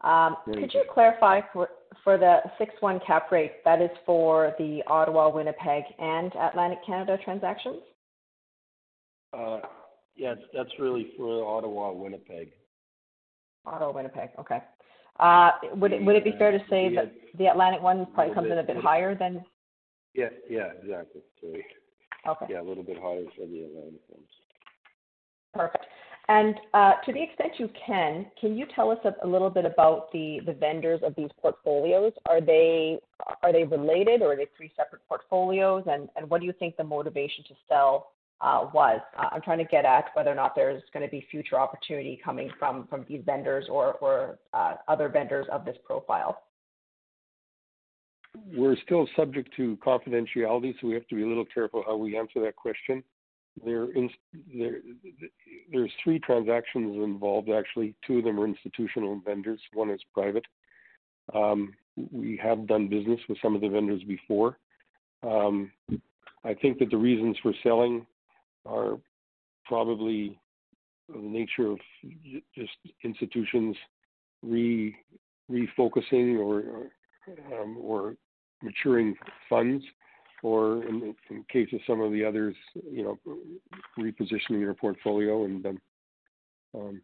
Um, 0.01 0.37
Morning. 0.45 0.63
Could 0.63 0.73
you 0.73 0.83
clarify 0.93 1.41
for 1.51 2.17
the 2.17 2.41
6.1 2.59 3.05
cap 3.05 3.31
rate, 3.31 3.63
that 3.65 3.81
is 3.81 3.89
for 4.05 4.53
the 4.59 4.81
Ottawa, 4.87 5.29
Winnipeg, 5.29 5.83
and 5.99 6.31
Atlantic 6.35 6.79
Canada 6.85 7.17
transactions? 7.23 7.79
Uh, 9.33 9.59
yes, 10.15 10.37
that's 10.53 10.69
really 10.79 11.11
for 11.17 11.43
Ottawa, 11.43 11.91
Winnipeg. 11.91 12.51
Ottawa, 13.65 13.91
Winnipeg. 13.91 14.29
Okay. 14.39 14.59
Uh, 15.19 15.51
would 15.75 15.91
it 15.91 16.23
be 16.23 16.33
fair 16.37 16.51
to 16.51 16.63
say 16.69 16.93
that 16.93 17.11
the 17.37 17.47
Atlantic 17.47 17.81
one 17.81 18.05
probably 18.13 18.35
comes 18.35 18.51
in 18.51 18.59
a 18.59 18.63
bit 18.63 18.77
higher 18.77 19.15
than? 19.15 19.43
Yeah. 20.13 20.29
Yeah, 20.49 20.67
exactly. 20.81 21.21
Okay. 22.27 22.45
Yeah, 22.49 22.61
a 22.61 22.63
little 22.63 22.83
bit 22.83 22.97
higher 23.01 23.23
for 23.35 23.45
the 23.47 23.63
Atlantic 23.63 24.01
ones. 24.09 24.27
Perfect. 25.53 25.85
Uh, 26.29 26.93
to 27.05 27.13
the 27.13 27.23
extent 27.23 27.53
you 27.57 27.69
can 27.85 28.25
can 28.39 28.57
you 28.57 28.65
tell 28.75 28.91
us 28.91 28.97
a 29.23 29.27
little 29.27 29.49
bit 29.49 29.63
about 29.63 30.11
the 30.11 30.39
the 30.45 30.51
vendors 30.51 30.99
of 31.03 31.15
these 31.15 31.29
portfolios? 31.41 32.11
Are 32.25 32.41
they 32.41 32.99
are 33.43 33.53
they 33.53 33.63
related 33.63 34.21
or 34.21 34.33
are 34.33 34.35
they 34.35 34.47
three 34.57 34.71
separate 34.75 35.01
portfolios? 35.07 35.83
And 35.87 36.09
and 36.17 36.29
what 36.29 36.41
do 36.41 36.47
you 36.47 36.53
think 36.53 36.75
the 36.75 36.83
motivation 36.83 37.45
to 37.45 37.53
sell 37.69 38.11
uh, 38.41 38.67
was? 38.73 38.99
Uh, 39.17 39.29
I'm 39.31 39.41
trying 39.41 39.59
to 39.59 39.63
get 39.63 39.85
at 39.85 40.09
whether 40.15 40.29
or 40.29 40.35
not 40.35 40.53
there's 40.53 40.83
gonna 40.93 41.07
be 41.07 41.25
future 41.31 41.57
opportunity 41.57 42.19
coming 42.23 42.51
from 42.59 42.87
from 42.87 43.05
these 43.07 43.21
vendors 43.25 43.67
or 43.69 44.37
other 44.53 45.07
vendors 45.07 45.47
of 45.49 45.63
this 45.63 45.77
profile. 45.85 46.43
We're 48.53 48.75
still 48.85 49.07
subject 49.15 49.55
to 49.55 49.77
confidentiality, 49.77 50.75
so 50.79 50.87
we 50.87 50.93
have 50.93 51.07
to 51.07 51.15
be 51.15 51.23
a 51.23 51.27
little 51.27 51.45
careful 51.45 51.83
how 51.87 51.95
we 51.95 52.17
answer 52.17 52.41
that 52.41 52.57
question. 52.57 53.01
There's 53.65 54.11
three 56.03 56.19
transactions 56.19 56.95
involved, 56.95 57.49
actually. 57.49 57.95
Two 58.05 58.19
of 58.19 58.23
them 58.23 58.39
are 58.39 58.45
institutional 58.45 59.21
vendors, 59.25 59.59
one 59.73 59.89
is 59.89 60.01
private. 60.13 60.45
Um, 61.33 61.73
we 62.11 62.39
have 62.41 62.67
done 62.67 62.87
business 62.87 63.19
with 63.27 63.37
some 63.41 63.55
of 63.55 63.61
the 63.61 63.69
vendors 63.69 64.03
before. 64.03 64.57
Um, 65.23 65.71
I 66.43 66.53
think 66.53 66.79
that 66.79 66.89
the 66.91 66.97
reasons 66.97 67.37
for 67.41 67.53
selling 67.63 68.05
are 68.65 68.97
probably 69.65 70.39
the 71.09 71.19
nature 71.19 71.71
of 71.71 71.79
just 72.55 72.71
institutions 73.03 73.75
refocusing 74.45 76.37
or 76.39 76.61
or 76.61 76.91
um, 77.61 78.17
maturing 78.61 79.15
funds, 79.49 79.83
or 80.47 80.83
in 80.85 81.13
case 81.51 81.67
of 81.73 81.79
some 81.85 81.99
of 81.99 82.13
the 82.13 82.23
others, 82.23 82.55
you 82.89 83.03
know, 83.03 83.17
repositioning 83.99 84.61
your 84.61 84.73
portfolio 84.73 85.43
and 85.43 85.65
um, 85.65 85.81
um, 86.73 87.01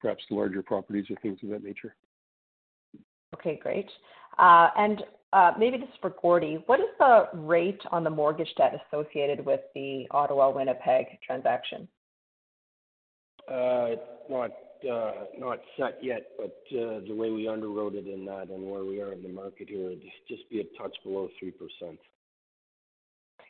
perhaps 0.00 0.22
larger 0.30 0.62
properties 0.62 1.04
or 1.10 1.16
things 1.20 1.38
of 1.42 1.50
that 1.50 1.62
nature. 1.62 1.94
Okay, 3.34 3.58
great. 3.62 3.90
Uh, 4.38 4.68
and 4.78 5.02
uh, 5.34 5.52
maybe 5.58 5.76
this 5.76 5.88
is 5.88 5.94
for 6.00 6.14
Gordie. 6.22 6.62
What 6.64 6.80
is 6.80 6.86
the 6.98 7.28
rate 7.34 7.80
on 7.92 8.04
the 8.04 8.10
mortgage 8.10 8.54
debt 8.56 8.72
associated 8.86 9.44
with 9.44 9.60
the 9.74 10.06
Ottawa, 10.10 10.50
Winnipeg 10.50 11.06
transaction? 11.26 11.86
Uh, 13.46 13.90
not 15.38 15.58
set 15.76 15.98
yet, 16.02 16.28
but 16.38 16.56
the 16.70 17.14
way 17.14 17.30
we 17.30 17.44
underwrote 17.44 17.94
it 17.94 18.06
in 18.06 18.24
that 18.24 18.48
and 18.48 18.70
where 18.70 18.84
we 18.84 19.02
are 19.02 19.12
in 19.12 19.22
the 19.22 19.28
market 19.28 19.68
here, 19.68 19.88
it'd 19.88 20.02
just 20.26 20.48
be 20.48 20.60
a 20.60 20.82
touch 20.82 20.96
below 21.04 21.28
3%. 21.42 21.52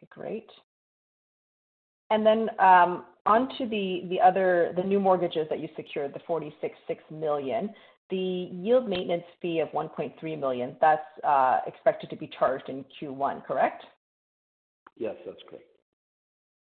Okay, 0.04 0.08
great. 0.10 0.50
And 2.10 2.24
then 2.24 2.50
um, 2.58 3.04
onto 3.26 3.68
the 3.68 4.02
the 4.08 4.20
other 4.20 4.72
the 4.76 4.82
new 4.82 5.00
mortgages 5.00 5.46
that 5.50 5.60
you 5.60 5.68
secured, 5.76 6.14
the 6.14 6.20
46.6 6.20 6.72
million. 7.10 7.70
The 8.10 8.50
yield 8.52 8.86
maintenance 8.86 9.24
fee 9.40 9.60
of 9.60 9.68
1.3 9.70 10.38
million, 10.38 10.76
that's 10.78 11.00
expected 11.66 12.10
to 12.10 12.16
be 12.16 12.30
charged 12.38 12.68
in 12.68 12.84
Q1, 13.00 13.46
correct? 13.46 13.82
Yes, 14.98 15.14
that's 15.24 15.40
correct. 15.48 15.64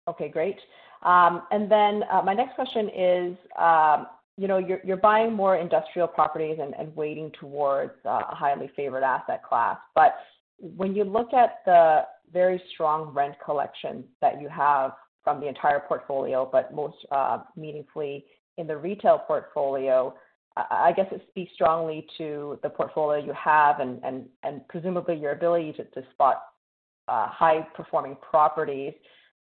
Okay, 0.08 0.28
great. 0.28 0.56
Um, 1.02 1.42
and 1.50 1.70
then 1.70 2.04
uh, 2.10 2.22
my 2.22 2.32
next 2.32 2.54
question 2.54 2.88
is, 2.88 3.36
you 4.38 4.48
know, 4.48 4.58
you're 4.84 4.96
buying 4.96 5.32
more 5.32 5.56
industrial 5.56 6.06
properties 6.06 6.58
and 6.60 6.94
weighting 6.94 7.32
towards 7.38 7.92
a 8.04 8.34
highly 8.34 8.70
favored 8.76 9.02
asset 9.02 9.42
class. 9.42 9.78
But 9.96 10.14
when 10.58 10.94
you 10.94 11.02
look 11.02 11.34
at 11.34 11.58
the 11.66 12.02
very 12.32 12.62
strong 12.72 13.12
rent 13.12 13.34
collection 13.44 14.04
that 14.20 14.40
you 14.40 14.48
have 14.48 14.92
from 15.22 15.40
the 15.40 15.46
entire 15.46 15.80
portfolio, 15.80 16.48
but 16.50 16.74
most 16.74 16.96
uh, 17.10 17.38
meaningfully 17.56 18.24
in 18.58 18.66
the 18.66 18.76
retail 18.76 19.18
portfolio, 19.18 20.14
I 20.56 20.92
guess 20.94 21.06
it 21.10 21.22
speaks 21.30 21.52
strongly 21.54 22.06
to 22.18 22.58
the 22.62 22.68
portfolio 22.68 23.24
you 23.24 23.32
have 23.32 23.80
and 23.80 24.28
presumably 24.68 25.16
your 25.16 25.32
ability 25.32 25.72
to 25.72 26.02
spot 26.12 26.42
uh, 27.08 27.28
high-performing 27.28 28.16
properties. 28.20 28.92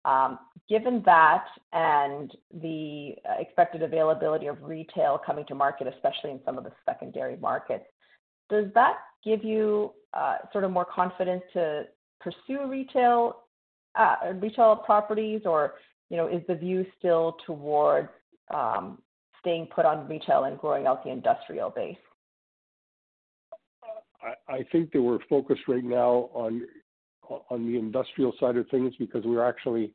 Um, 0.04 0.38
given 0.70 1.02
that 1.06 1.46
and 1.74 2.32
the 2.62 3.16
expected 3.40 3.82
availability 3.82 4.48
of 4.48 4.62
retail 4.62 5.20
coming 5.24 5.46
to 5.48 5.56
market, 5.56 5.88
especially 5.88 6.32
in 6.32 6.40
some 6.46 6.58
of 6.58 6.64
the 6.64 6.72
secondary 6.86 7.38
markets, 7.38 7.86
does 8.50 8.66
that 8.76 8.98
give 9.24 9.44
you 9.44 9.94
uh, 10.14 10.38
sort 10.52 10.64
of 10.64 10.72
more 10.72 10.86
confidence 10.86 11.42
to 11.54 11.86
pursue 12.26 12.60
uh, 13.96 14.16
retail 14.42 14.76
properties? 14.76 15.42
Or, 15.46 15.76
you 16.10 16.18
know, 16.18 16.28
is 16.28 16.42
the 16.48 16.56
view 16.56 16.86
still 16.98 17.38
towards 17.46 18.10
um, 18.54 19.00
staying 19.40 19.68
put 19.74 19.86
on 19.86 20.08
retail 20.08 20.46
and 20.46 20.58
growing 20.58 20.88
out 20.88 21.04
the 21.04 21.12
industrial 21.12 21.70
base? 21.70 21.98
I 24.48 24.66
think 24.72 24.92
that 24.92 25.02
we're 25.02 25.20
focused 25.30 25.62
right 25.68 25.84
now 25.84 26.32
on 26.34 26.66
the 27.52 27.78
industrial 27.78 28.34
side 28.40 28.58
of 28.58 28.68
things 28.70 28.94
because 28.98 29.24
we're 29.24 29.48
actually, 29.48 29.94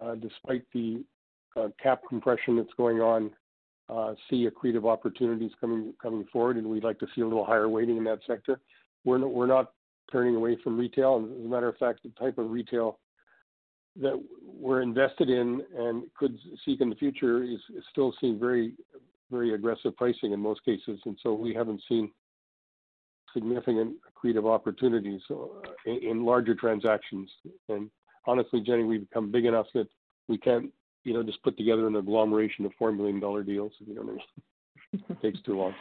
uh, 0.00 0.16
despite 0.16 0.64
the 0.74 1.04
uh, 1.56 1.68
cap 1.80 2.00
compression 2.08 2.56
that's 2.56 2.74
going 2.76 3.00
on, 3.00 3.30
see 4.28 4.48
accretive 4.48 4.88
opportunities 4.88 5.52
coming 5.60 5.94
forward, 6.32 6.56
and 6.56 6.66
we'd 6.66 6.84
like 6.84 6.98
to 6.98 7.06
see 7.14 7.20
a 7.20 7.24
little 7.24 7.44
higher 7.44 7.68
weighting 7.68 7.96
in 7.96 8.04
that 8.04 8.18
sector. 8.26 8.60
We're 9.04 9.46
not 9.46 9.72
turning 10.10 10.36
away 10.36 10.56
from 10.62 10.78
retail. 10.78 11.16
And 11.16 11.32
As 11.38 11.44
a 11.44 11.48
matter 11.48 11.68
of 11.68 11.76
fact, 11.76 12.00
the 12.02 12.10
type 12.10 12.38
of 12.38 12.50
retail 12.50 12.98
that 14.00 14.20
we're 14.44 14.82
invested 14.82 15.28
in 15.28 15.62
and 15.76 16.04
could 16.16 16.38
seek 16.64 16.80
in 16.80 16.90
the 16.90 16.96
future 16.96 17.42
is 17.42 17.58
still 17.90 18.14
seeing 18.20 18.38
very 18.38 18.74
very 19.30 19.54
aggressive 19.54 19.96
pricing 19.96 20.32
in 20.32 20.40
most 20.40 20.64
cases. 20.64 21.00
And 21.04 21.16
so 21.22 21.32
we 21.32 21.54
haven't 21.54 21.80
seen 21.88 22.10
significant 23.32 23.96
accretive 24.10 24.50
opportunities 24.50 25.20
uh, 25.30 25.44
in 25.86 26.24
larger 26.24 26.54
transactions. 26.54 27.30
And 27.68 27.90
honestly, 28.26 28.60
Jenny, 28.60 28.82
we've 28.82 29.08
become 29.08 29.30
big 29.30 29.44
enough 29.44 29.66
that 29.74 29.86
we 30.28 30.36
can't, 30.36 30.70
you 31.04 31.14
know, 31.14 31.22
just 31.22 31.42
put 31.42 31.56
together 31.56 31.86
an 31.86 31.96
agglomeration 31.96 32.66
of 32.66 32.72
4 32.78 32.92
million 32.92 33.20
dollar 33.20 33.42
deals, 33.42 33.72
if 33.80 33.88
you 33.88 33.94
know 33.94 34.02
what 34.02 34.10
I 34.10 34.14
mean. 34.14 34.22
It 35.08 35.22
takes 35.22 35.40
too 35.42 35.56
long. 35.56 35.72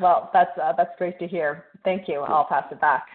Well, 0.00 0.30
that's 0.32 0.50
uh, 0.60 0.72
that's 0.76 0.90
great 0.98 1.18
to 1.18 1.26
hear. 1.26 1.64
Thank 1.84 2.08
you. 2.08 2.20
I'll 2.20 2.46
pass 2.46 2.64
it 2.70 2.80
back. 2.80 3.06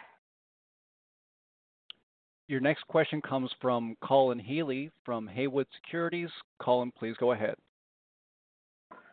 Your 2.47 2.59
next 2.59 2.87
question 2.87 3.21
comes 3.21 3.51
from 3.61 3.95
Colin 4.01 4.39
Healy 4.39 4.89
from 5.05 5.27
Haywood 5.27 5.67
Securities. 5.83 6.29
Colin, 6.59 6.91
please 6.97 7.15
go 7.19 7.31
ahead. 7.33 7.55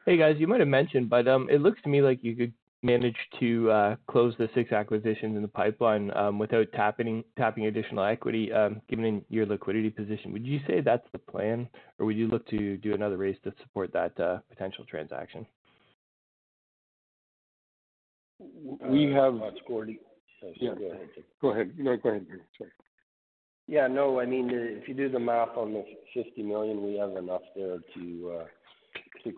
Hey, 0.07 0.17
guys. 0.17 0.37
You 0.39 0.47
might 0.47 0.61
have 0.61 0.69
mentioned, 0.69 1.11
but 1.11 1.29
um, 1.29 1.49
it 1.51 1.61
looks 1.61 1.83
to 1.83 1.91
me 1.91 2.01
like 2.01 2.21
you 2.23 2.35
could 2.35 2.53
manage 2.83 3.17
to 3.41 3.71
uh, 3.71 3.97
close 4.09 4.35
the 4.39 4.49
six 4.55 4.73
acquisitions 4.73 5.37
in 5.37 5.43
the 5.43 5.49
pipeline 5.49 6.11
um, 6.17 6.39
without 6.39 6.67
tapping 6.73 7.25
additional 7.39 8.05
equity, 8.05 8.53
um, 8.53 8.81
given 8.89 9.23
your 9.29 9.45
liquidity 9.45 9.91
position. 9.91 10.33
Would 10.33 10.47
you 10.47 10.61
say 10.67 10.81
that's 10.81 11.07
the 11.12 11.19
plan, 11.19 11.69
or 11.99 12.07
would 12.07 12.17
you 12.17 12.29
look 12.29 12.47
to 12.49 12.77
do 12.79 12.95
another 12.95 13.17
raise 13.17 13.37
to 13.45 13.53
support 13.61 13.93
that 13.93 14.19
uh, 14.21 14.39
potential 14.49 14.85
transaction? 14.89 15.45
We 18.38 19.12
uh, 19.12 19.22
have. 19.22 19.35
Uh, 19.35 19.46
it's 19.46 19.61
Gordie. 19.66 20.01
Oh, 20.44 20.53
yeah. 20.57 20.75
Go 20.75 20.87
ahead. 20.87 21.09
Go 21.40 21.49
ahead. 21.53 21.72
No, 21.79 21.96
go 21.96 22.11
ahead. 22.11 22.27
Sorry. 22.59 22.70
Yeah, 23.68 23.88
no, 23.88 24.20
I 24.20 24.27
mean, 24.27 24.49
uh, 24.51 24.81
if 24.81 24.87
you 24.87 24.94
do 24.94 25.09
the 25.09 25.18
math 25.18 25.57
on 25.57 25.72
the 25.72 25.85
50 26.14 26.40
million, 26.42 26.85
we 26.85 26.96
have 26.99 27.16
enough 27.16 27.42
there 27.57 27.79
to 27.94 28.44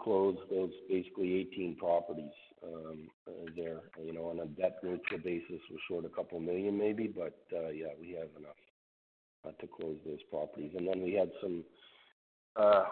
close 0.02 0.36
those 0.50 0.70
basically 0.90 1.48
18 1.52 1.76
properties 1.76 2.32
um, 2.62 3.08
there. 3.56 3.80
You 4.04 4.12
know, 4.12 4.24
on 4.24 4.40
a 4.40 4.46
debt 4.46 4.78
neutral 4.82 5.20
basis, 5.24 5.60
we're 5.70 5.78
short 5.88 6.04
a 6.04 6.10
couple 6.10 6.40
million 6.40 6.76
maybe, 6.76 7.06
but 7.06 7.38
yeah, 7.50 7.94
we 7.98 8.10
have 8.18 8.28
enough 8.38 9.58
to 9.58 9.66
close 9.66 9.96
those 10.04 10.22
properties. 10.30 10.72
And 10.76 10.86
then 10.86 11.02
we 11.02 11.14
had 11.14 11.30
some 11.40 11.64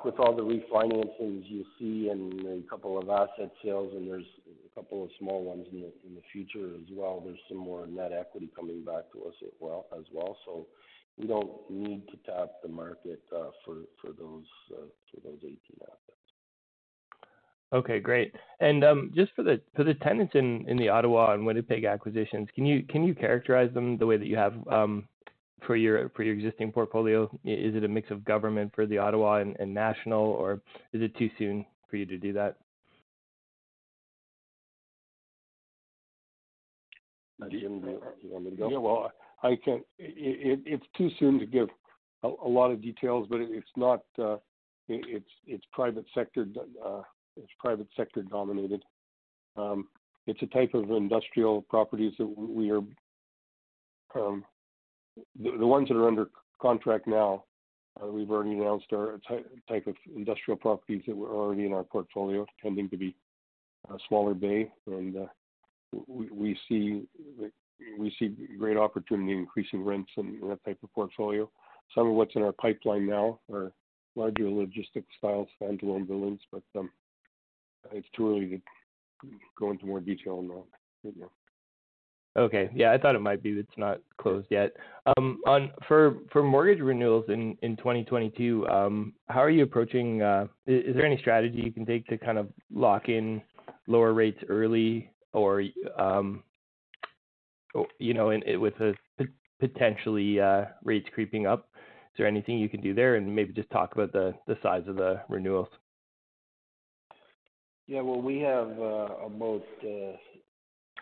with 0.04 0.18
all 0.18 0.34
the 0.34 0.42
refinancings 0.42 1.42
you 1.44 1.64
see 1.78 2.08
and 2.08 2.64
a 2.64 2.68
couple 2.70 2.98
of 2.98 3.10
asset 3.10 3.50
sales, 3.62 3.92
and 3.94 4.08
there's 4.08 4.24
couple 4.76 5.02
of 5.02 5.10
small 5.18 5.42
ones 5.42 5.66
in 5.72 5.80
the 5.80 6.22
future 6.32 6.74
as 6.74 6.86
well. 6.92 7.22
There's 7.24 7.38
some 7.48 7.58
more 7.58 7.86
net 7.86 8.12
equity 8.12 8.50
coming 8.54 8.84
back 8.84 9.10
to 9.12 9.24
us 9.24 9.34
as 9.42 10.04
well. 10.12 10.36
So 10.44 10.66
we 11.18 11.26
don't 11.26 11.50
need 11.70 12.06
to 12.08 12.16
tap 12.30 12.50
the 12.62 12.68
market 12.68 13.22
uh, 13.34 13.50
for 13.64 13.76
those 14.04 14.44
uh, 14.72 14.86
for 15.10 15.20
those 15.24 15.38
18 15.42 15.56
assets. 15.82 16.16
Okay, 17.72 17.98
great. 17.98 18.34
And 18.60 18.84
um, 18.84 19.12
just 19.14 19.32
for 19.34 19.42
the 19.42 19.60
for 19.74 19.82
the 19.82 19.94
tenants 19.94 20.34
in 20.34 20.76
the 20.78 20.88
Ottawa 20.88 21.32
and 21.32 21.44
Winnipeg 21.46 21.84
acquisitions, 21.84 22.48
can 22.54 22.66
you 22.66 22.84
can 22.84 23.02
you 23.02 23.14
characterize 23.14 23.72
them 23.72 23.96
the 23.96 24.06
way 24.06 24.18
that 24.18 24.26
you 24.26 24.36
have 24.36 24.54
um, 24.70 25.08
for 25.66 25.74
your 25.74 26.10
existing 26.18 26.70
portfolio? 26.70 27.24
Is 27.44 27.74
it 27.74 27.82
a 27.82 27.88
mix 27.88 28.10
of 28.10 28.24
government 28.24 28.72
for 28.74 28.86
the 28.86 28.98
Ottawa 28.98 29.36
and 29.36 29.74
national, 29.74 30.22
or 30.22 30.60
is 30.92 31.02
it 31.02 31.16
too 31.16 31.30
soon 31.38 31.64
for 31.90 31.96
you 31.96 32.06
to 32.06 32.18
do 32.18 32.32
that? 32.34 32.56
Jim, 37.51 37.81
do 37.81 37.88
uh, 37.88 37.90
uh, 37.90 38.11
you 38.22 38.31
want 38.31 38.44
me 38.44 38.51
to 38.51 38.57
go? 38.57 38.70
Yeah, 38.70 38.79
well, 38.79 39.12
I 39.42 39.57
can't. 39.57 39.83
It's 39.99 40.87
too 40.96 41.11
soon 41.18 41.38
to 41.38 41.46
give 41.46 41.68
a 42.22 42.49
lot 42.49 42.70
of 42.70 42.81
details, 42.81 43.27
but 43.31 43.40
it's 43.40 43.66
not. 43.77 44.03
Uh, 44.18 44.37
it's 44.88 45.64
private 45.75 46.07
sector 46.14 46.46
dominated. 48.22 48.83
Um, 49.57 49.88
it's 50.27 50.42
a 50.42 50.46
type 50.46 50.75
of 50.75 50.90
industrial 50.90 51.62
properties 51.62 52.14
that 52.18 52.27
we 52.27 52.70
are. 52.70 52.81
Um, 54.14 54.44
the 55.40 55.66
ones 55.66 55.88
that 55.88 55.96
are 55.96 56.09
under 56.09 56.29
contract 56.61 57.07
now, 57.07 57.44
we've 58.03 58.31
already 58.31 58.53
announced 58.53 58.92
are 58.92 59.14
a 59.14 59.20
type 59.68 59.87
of 59.87 59.94
industrial 60.14 60.57
properties 60.57 61.03
that 61.07 61.16
were 61.16 61.35
already 61.35 61.66
in 61.66 61.72
our 61.72 61.85
portfolio, 61.85 62.46
tending 62.62 62.88
to 62.90 62.96
be 62.96 63.14
smaller 64.09 64.35
bay. 64.35 64.70
We 66.09 66.59
see 66.68 67.06
great 68.59 68.76
opportunity 68.76 69.32
increasing 69.32 69.85
rents 69.85 70.11
in 70.16 70.40
that 70.48 70.64
type 70.64 70.78
of 70.82 70.92
portfolio. 70.92 71.50
Some 71.94 72.09
of 72.09 72.14
what's 72.14 72.35
in 72.35 72.42
our 72.42 72.52
pipeline 72.52 73.06
now 73.06 73.40
are 73.52 73.72
larger 74.14 74.48
logistics 74.48 75.06
style 75.18 75.46
standalone 75.61 76.06
buildings, 76.06 76.40
but 76.50 76.62
um, 76.78 76.90
it's 77.92 78.09
too 78.16 78.30
early 78.30 78.46
to 78.48 78.61
go 79.59 79.70
into 79.70 79.87
more 79.87 80.00
detail 80.00 80.38
on 80.38 80.48
that 80.48 80.64
right 81.04 81.14
now. 81.18 81.30
Okay. 82.37 82.68
Yeah, 82.74 82.92
I 82.92 82.98
thought 82.98 83.14
it 83.14 83.20
might 83.20 83.42
be. 83.42 83.50
It's 83.50 83.78
not 83.78 83.98
closed 84.18 84.48
yet. 84.50 84.72
Um, 85.16 85.40
for 85.88 86.20
mortgage 86.35 86.80
renewals 86.80 87.24
in 87.28 87.56
2022, 87.62 88.68
um, 88.68 89.14
how 89.28 89.40
are 89.40 89.50
you 89.50 89.62
approaching? 89.62 90.20
Uh, 90.20 90.46
is 90.66 90.94
there 90.94 91.06
any 91.06 91.16
strategy 91.18 91.62
you 91.64 91.72
can 91.72 91.87
take 91.87 92.06
to 92.09 92.18
kind 92.18 92.37
of 92.37 92.48
lock 92.70 93.09
in 93.09 93.40
lower 93.87 94.12
rates 94.12 94.42
early 94.48 95.11
or, 95.37 95.62
um, 95.99 96.42
you 97.99 98.14
know, 98.14 98.33
with 98.59 98.72
potentially 99.61 100.40
uh, 100.40 100.64
rates 100.83 101.07
creeping 101.14 101.46
up? 101.46 101.68
Is 101.75 102.18
there 102.18 102.27
anything 102.27 102.59
you 102.59 102.70
can 102.70 102.81
do 102.81 102.94
there? 102.94 103.16
And 103.16 103.37
maybe 103.37 103.53
just 103.53 103.68
talk 103.70 103.92
about 103.92 104.12
the 104.12 104.35
the 104.46 104.57
size 104.62 104.85
of 104.88 104.96
the 104.96 105.20
renewals. 105.29 105.68
Yeah. 107.87 108.01
Well, 108.01 108.22
we 108.22 108.40
have 108.40 108.70
uh, 108.79 109.27
about 109.27 109.66
uh, 109.85 110.16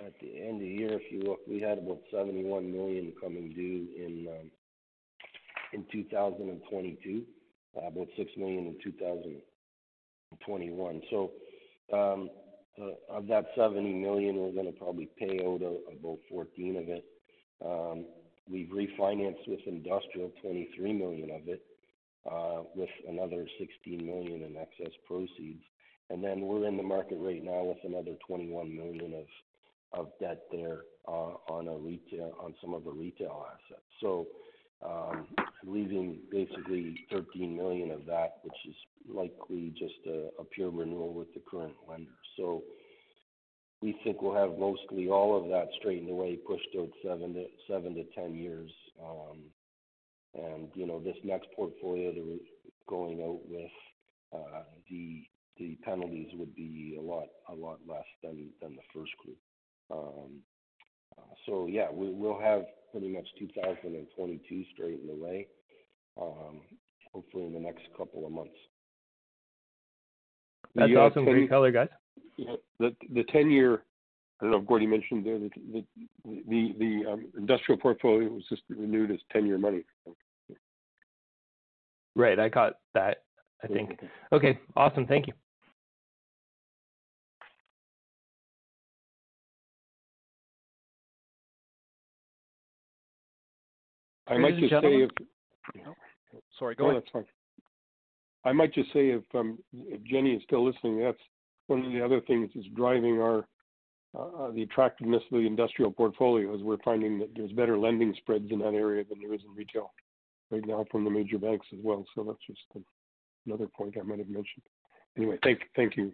at 0.05 0.19
the 0.21 0.41
end 0.41 0.57
of 0.57 0.61
the 0.61 0.67
year, 0.67 0.95
if 0.95 1.13
you 1.13 1.23
look, 1.23 1.39
we 1.49 1.61
had 1.61 1.79
about 1.79 2.01
71 2.13 2.73
million 2.73 3.13
coming 3.23 3.53
due 3.53 3.87
in 3.97 4.27
um, 4.29 4.51
in 5.73 5.85
2022. 5.93 7.23
About 7.77 8.09
6 8.17 8.31
million 8.37 8.67
in 8.67 8.77
2021. 8.85 11.03
Um, 11.93 12.31
Uh, 12.81 12.91
of 13.09 13.27
that 13.29 13.47
70 13.57 13.95
million, 13.95 14.37
we're 14.37 14.51
gonna 14.53 14.73
probably 14.73 15.09
pay 15.19 15.41
out 15.45 15.63
about 15.63 16.19
14 16.29 16.77
of 16.77 16.89
it. 16.89 17.05
Um, 17.65 18.07
we've 18.51 18.69
refinanced 18.69 19.47
with 19.47 19.61
industrial 19.67 20.33
23 20.43 20.93
million 20.93 21.31
of 21.31 21.49
it, 21.49 21.63
uh, 22.31 22.63
with 22.75 22.91
another 23.09 23.47
16 23.59 24.05
million 24.05 24.43
in 24.43 24.57
excess 24.57 24.93
proceeds. 25.07 25.63
And 26.11 26.23
then 26.23 26.41
we're 26.41 26.67
in 26.67 26.77
the 26.77 26.83
market 26.83 27.19
right 27.21 27.43
now 27.43 27.65
with 27.65 27.79
another 27.85 28.17
21 28.27 28.75
million 28.75 29.15
of 29.15 29.27
of 29.93 30.11
debt 30.19 30.43
there 30.51 30.81
uh, 31.07 31.35
on 31.49 32.55
some 32.61 32.75
of 32.75 32.85
the 32.85 32.93
retail 32.93 33.47
assets. 33.53 33.87
So. 34.01 34.27
Um, 34.83 35.29
leaving 35.65 36.19
basically 36.31 37.07
13 37.11 37.57
million 37.57 37.91
of 37.91 38.05
that, 38.05 38.41
which 38.43 38.57
is 38.69 38.75
likely 39.09 39.73
just 39.79 39.95
a 40.07 40.45
pure 40.45 40.69
renewal 40.71 41.15
with 41.15 41.33
the 41.33 41.41
current 41.51 41.75
lender. 41.89 42.11
So 42.37 42.63
we 43.83 43.99
think 44.03 44.23
we'll 44.23 44.35
have 44.35 44.59
mostly 44.59 45.09
all 45.09 45.41
of 45.41 45.49
that 45.51 45.69
straightened 45.79 46.11
away, 46.11 46.37
pushed 46.37 46.69
out 46.79 46.91
seven 47.05 47.35
to 47.95 48.05
10 48.15 48.35
years. 48.35 48.71
Um, 49.03 49.39
and 50.35 50.69
you 50.75 50.87
know, 50.87 51.01
this 51.01 51.17
next 51.23 51.49
portfolio 51.55 52.13
that 52.13 52.25
we're 52.25 52.39
going 52.89 53.23
out 53.23 53.41
with, 53.49 53.71
uh, 54.35 54.63
the 54.89 55.79
penalties 55.85 56.29
would 56.35 56.55
be 56.57 56.97
a 56.99 57.03
lot 57.03 57.27
a 57.49 57.55
lot 57.55 57.79
less 57.87 58.05
than 58.23 58.51
the 58.61 58.83
first 58.93 59.13
group. 59.19 59.37
Um, 59.91 60.41
so 61.47 61.67
yeah, 61.67 61.89
we'll 61.91 62.41
have 62.41 62.63
pretty 62.91 63.09
much 63.09 63.27
2022 63.39 64.65
straightened 64.73 65.11
away, 65.11 65.47
um, 66.21 66.63
hopefully 67.13 67.45
in 67.45 67.53
the 67.53 67.61
next 67.61 67.83
couple 67.97 68.27
of 68.27 68.33
months. 68.33 68.57
That's 70.75 70.93
awesome. 70.97 71.25
Great 71.25 71.49
color, 71.49 71.71
guys. 71.71 71.89
Yeah. 72.37 72.55
The 72.81 72.95
10-year, 73.35 73.83
I 74.41 74.45
don't 74.45 74.51
know 74.51 74.59
if 74.59 74.67
Gordy 74.67 74.87
mentioned 74.87 75.25
there, 75.25 75.39
the 75.39 75.51
the, 76.25 76.75
the 76.79 77.11
um, 77.11 77.27
industrial 77.37 77.81
portfolio 77.81 78.29
was 78.29 78.45
just 78.49 78.63
renewed 78.69 79.11
as 79.11 79.19
10-year 79.35 79.59
money. 79.59 79.85
Right. 82.17 82.39
I 82.39 82.49
caught 82.49 82.75
that, 82.95 83.23
I 83.63 83.67
think. 83.69 83.93
Okay. 83.93 84.09
Okay, 84.33 84.59
awesome. 84.77 85.07
Thank 85.07 85.27
you. 85.27 85.33
I 94.27 94.39
might 94.39 94.57
just 94.59 94.71
say 94.71 94.77
if- 94.79 94.83
Ladies 94.83 95.11
and 95.75 95.85
gentlemen. 95.85 95.95
Sorry, 96.59 96.75
go 96.75 96.85
ahead. 96.85 96.95
No, 96.95 97.01
that's 97.01 97.11
fine. 97.13 97.25
I 98.45 98.53
might 98.53 98.75
just 98.75 98.93
say 98.93 99.09
if 99.11 100.05
Jenny 100.05 100.35
is 100.35 100.43
still 100.45 100.65
listening, 100.65 101.01
that's 101.01 101.19
one 101.67 101.85
of 101.85 101.93
the 101.93 102.05
other 102.05 102.21
things 102.21 102.51
that's 102.55 102.67
driving 102.69 103.21
our 103.21 103.47
uh, 104.17 104.51
the 104.53 104.63
attractiveness 104.63 105.23
of 105.33 105.41
the 105.41 105.47
industrial 105.47 105.91
portfolio, 105.91 106.55
is 106.55 106.63
we're 106.63 106.77
finding 106.85 107.19
that 107.19 107.31
there's 107.35 107.51
better 107.53 107.77
lending 107.77 108.15
spreads 108.19 108.47
in 108.51 108.61
that 108.61 108.75
area 108.75 109.03
than 109.09 109.19
there 109.21 109.35
is 109.35 109.41
in 109.45 109.53
retail 109.57 109.93
right 110.51 110.65
now 110.67 110.85
from 110.91 111.03
the 111.03 111.11
major 111.11 111.37
banks 111.39 111.67
as 111.73 111.81
well. 111.83 112.05
So 112.15 112.23
that's 112.23 112.39
just 112.47 112.61
another 113.47 113.67
point 113.67 113.97
I 113.99 114.03
might 114.03 114.19
have 114.19 114.29
mentioned. 114.29 114.63
Anyway, 115.17 115.39
thank 115.43 115.63
thank 115.75 115.97
you. 115.97 116.13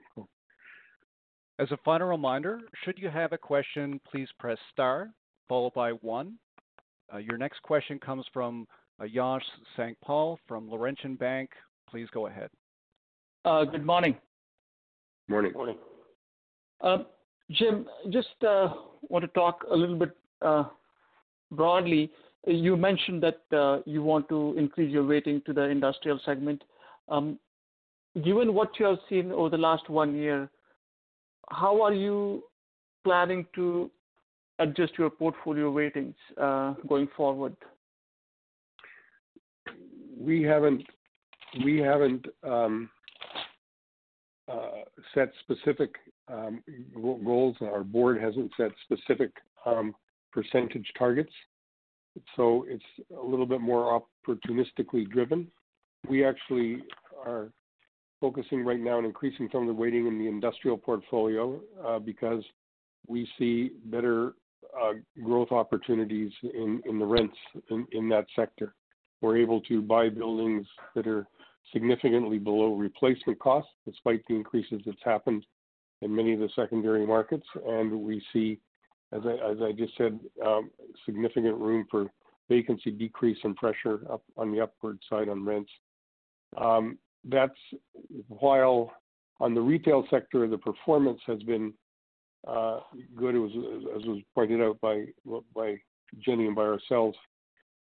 As 1.59 1.71
a 1.73 1.77
final 1.85 2.09
reminder, 2.09 2.61
should 2.85 2.99
you 2.99 3.11
have 3.11 3.33
a 3.33 3.39
question, 3.39 4.01
please 4.11 4.29
press 4.39 4.59
star 4.73 5.11
followed 5.47 5.75
by 5.75 5.91
one. 5.91 6.39
Uh, 7.13 7.19
your 7.19 7.37
next 7.37 7.61
question 7.63 7.99
comes 7.99 8.25
from 8.33 8.67
uh, 9.01 9.05
Yash 9.05 9.43
Sankpal 9.77 10.37
from 10.47 10.71
Laurentian 10.71 11.17
Bank. 11.17 11.51
Please 11.89 12.07
go 12.15 12.29
ahead. 12.29 12.51
Good 13.45 13.85
morning. 13.85 14.17
Morning. 15.31 15.53
Morning. 15.53 15.77
Um, 16.81 17.07
Jim, 17.53 17.87
just 18.11 18.35
uh, 18.45 18.71
want 19.03 19.23
to 19.23 19.29
talk 19.29 19.65
a 19.71 19.77
little 19.77 19.95
bit 19.95 20.11
uh, 20.43 20.65
broadly. 21.53 22.11
You 22.49 22.77
mentioned 22.77 23.23
that 23.23 23.57
uh, 23.57 23.79
you 23.87 24.03
want 24.03 24.29
to 24.31 24.57
increase 24.59 24.93
your 24.93 25.07
weighting 25.07 25.41
to 25.47 25.53
the 25.53 25.63
industrial 25.63 26.19
segment. 26.25 26.65
Um, 27.09 27.39
given 28.25 28.55
what 28.55 28.71
you 28.81 28.87
have 28.87 28.99
seen 29.09 29.31
over 29.31 29.51
the 29.51 29.57
last 29.57 29.89
one 29.89 30.17
year, 30.17 30.51
how 31.49 31.81
are 31.81 31.95
you 31.95 32.43
planning 33.05 33.47
to 33.55 33.89
adjust 34.59 34.95
your 34.99 35.11
portfolio 35.11 35.71
weightings 35.71 36.17
going 36.89 37.07
forward? 37.17 37.55
We 40.19 40.43
haven't 40.43 40.83
um, 42.43 42.91
set 45.15 45.31
specific 45.41 45.95
um, 46.29 46.63
goals. 46.95 47.57
Our 47.61 47.85
board 47.85 48.21
hasn't 48.21 48.51
set 48.57 48.71
specific 48.85 49.33
um, 49.67 49.95
percentage 50.33 50.87
targets, 50.99 51.33
so 52.37 52.65
it's 52.69 52.85
a 53.19 53.25
little 53.25 53.47
bit 53.47 53.61
more 53.61 54.01
opportunistically 54.29 55.09
driven. 55.11 55.49
We 56.09 56.25
actually 56.25 56.83
are 57.27 57.51
focusing 58.21 58.65
right 58.65 58.81
now 58.81 58.99
on 58.99 59.05
increasing 59.05 59.49
some 59.51 59.63
of 59.63 59.69
the 59.69 59.75
weighting 59.75 60.07
in 60.07 60.19
the 60.19 60.29
industrial 60.29 60.77
portfolio 60.77 61.61
uh, 61.87 61.99
because 61.99 62.43
we 63.07 63.29
see 63.39 63.73
better 63.87 64.35
uh, 64.81 64.93
growth 65.25 65.51
opportunities 65.51 66.31
in 66.43 66.81
in 66.87 66.99
the 66.99 67.05
rents 67.05 67.37
in 67.93 68.09
that 68.09 68.27
sector. 68.37 68.75
We're 69.21 69.37
able 69.37 69.61
to 69.63 69.83
buy 69.83 70.09
buildings 70.09 70.67
that 70.95 71.07
are 71.07 71.27
significantly 71.73 72.39
below 72.39 72.75
replacement 72.75 73.39
costs, 73.39 73.71
despite 73.87 74.23
the 74.29 74.35
increases 74.35 74.81
that's 74.85 74.99
happened 75.05 75.45
in 76.03 76.15
many 76.15 76.33
of 76.33 76.41
the 76.41 76.49
secondary 76.57 77.07
markets. 77.07 77.47
And 77.67 78.03
we 78.03 78.23
see, 78.33 78.59
as 79.13 79.23
I 79.27 79.73
just 79.73 79.97
said, 79.97 80.19
um, 80.45 80.71
significant 81.05 81.57
room 81.59 81.87
for 81.91 82.07
vacancy 82.49 82.91
decrease 82.91 83.39
and 83.45 83.55
pressure 83.57 84.01
up 84.11 84.23
on 84.37 84.51
the 84.51 84.61
upward 84.61 84.99
side 85.09 85.29
on 85.29 85.45
rents. 85.45 85.71
Um, 86.57 86.99
that's 87.25 87.53
while 88.29 88.93
on 89.41 89.55
the 89.55 89.61
retail 89.61 90.05
sector, 90.11 90.49
the 90.49 90.59
performance 90.59 91.21
has 91.27 91.43
been 91.43 91.73
uh, 92.47 92.81
good. 93.17 93.35
It 93.35 93.39
was, 93.39 93.53
as 93.97 94.05
was 94.07 94.23
pointed 94.35 94.61
out 94.61 94.81
by 94.81 95.05
by 95.55 95.77
Jenny 96.25 96.47
and 96.47 96.57
by 96.57 96.63
ourselves, 96.63 97.17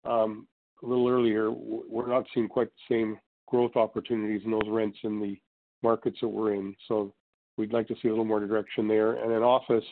um, 0.05 0.47
a 0.83 0.87
little 0.87 1.09
earlier, 1.09 1.51
we're 1.51 2.09
not 2.09 2.27
seeing 2.35 2.49
quite 2.49 2.69
the 2.69 2.95
same 2.95 3.19
growth 3.53 3.77
opportunities 3.77 4.41
in 4.47 4.51
those 4.51 4.69
rents 4.69 4.99
in 5.05 5.21
the 5.21 5.37
markets 5.83 6.17
that 6.23 6.29
we're 6.29 6.55
in. 6.55 6.75
So 6.89 7.13
we'd 7.59 7.75
like 7.77 7.87
to 7.89 7.95
see 8.01 8.09
a 8.09 8.11
little 8.11 8.25
more 8.33 8.41
direction 8.41 8.89
there. 8.89 9.11
And 9.23 9.31
in 9.31 9.43
office, 9.43 9.85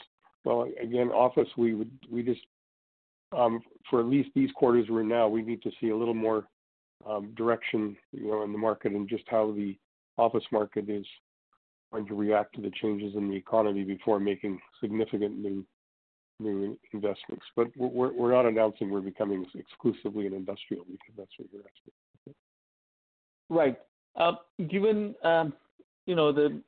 well, 0.44 0.66
again, 0.82 1.08
office, 1.08 1.48
we 1.58 1.74
would, 1.74 1.90
we 2.10 2.22
just, 2.22 2.40
um, 3.36 3.60
for 3.88 4.00
at 4.00 4.06
least 4.06 4.30
these 4.34 4.50
quarters 4.52 4.86
we're 4.88 5.02
in 5.02 5.08
now, 5.08 5.28
we 5.28 5.42
need 5.42 5.62
to 5.62 5.70
see 5.78 5.90
a 5.90 5.96
little 5.96 6.14
more 6.14 6.40
um, 7.06 7.34
direction, 7.36 7.96
you 8.12 8.28
know, 8.28 8.42
in 8.44 8.52
the 8.52 8.58
market 8.68 8.92
and 8.92 9.06
just 9.06 9.24
how 9.28 9.52
the 9.52 9.76
office 10.16 10.44
market 10.50 10.88
is 10.88 11.06
going 11.92 12.06
to 12.06 12.14
react 12.14 12.54
to 12.54 12.62
the 12.62 12.72
changes 12.82 13.12
in 13.14 13.28
the 13.28 13.36
economy 13.36 13.84
before 13.84 14.18
making 14.18 14.58
significant 14.80 15.38
new 15.38 15.66
new 16.38 16.78
investments. 16.94 17.44
But 17.56 17.66
we're 17.76 18.12
we're 18.18 18.32
not 18.32 18.46
announcing 18.46 18.90
we're 18.90 19.00
becoming 19.12 19.44
exclusively 19.54 20.26
an 20.26 20.32
industrial, 20.32 20.84
because 20.90 21.14
that's 21.18 21.34
what 21.36 21.48
you're 21.52 21.62
asking. 21.62 21.94
Right. 23.50 23.76
Uh, 24.16 24.32
given, 24.70 25.14
um, 25.24 25.52
you 26.06 26.14
know, 26.14 26.32
the 26.32 26.60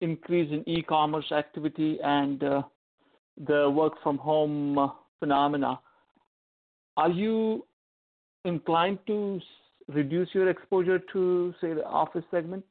increase 0.00 0.50
in 0.52 0.68
e-commerce 0.68 1.30
activity 1.30 1.98
and 2.02 2.42
uh, 2.42 2.62
the 3.46 3.70
work 3.70 3.94
from 4.02 4.18
home 4.18 4.76
uh, 4.76 4.88
phenomena, 5.20 5.78
are 6.96 7.10
you 7.10 7.64
inclined 8.44 8.98
to 9.06 9.40
reduce 9.88 10.28
your 10.34 10.50
exposure 10.50 11.00
to, 11.12 11.54
say, 11.60 11.72
the 11.72 11.84
office 11.84 12.24
segment? 12.30 12.64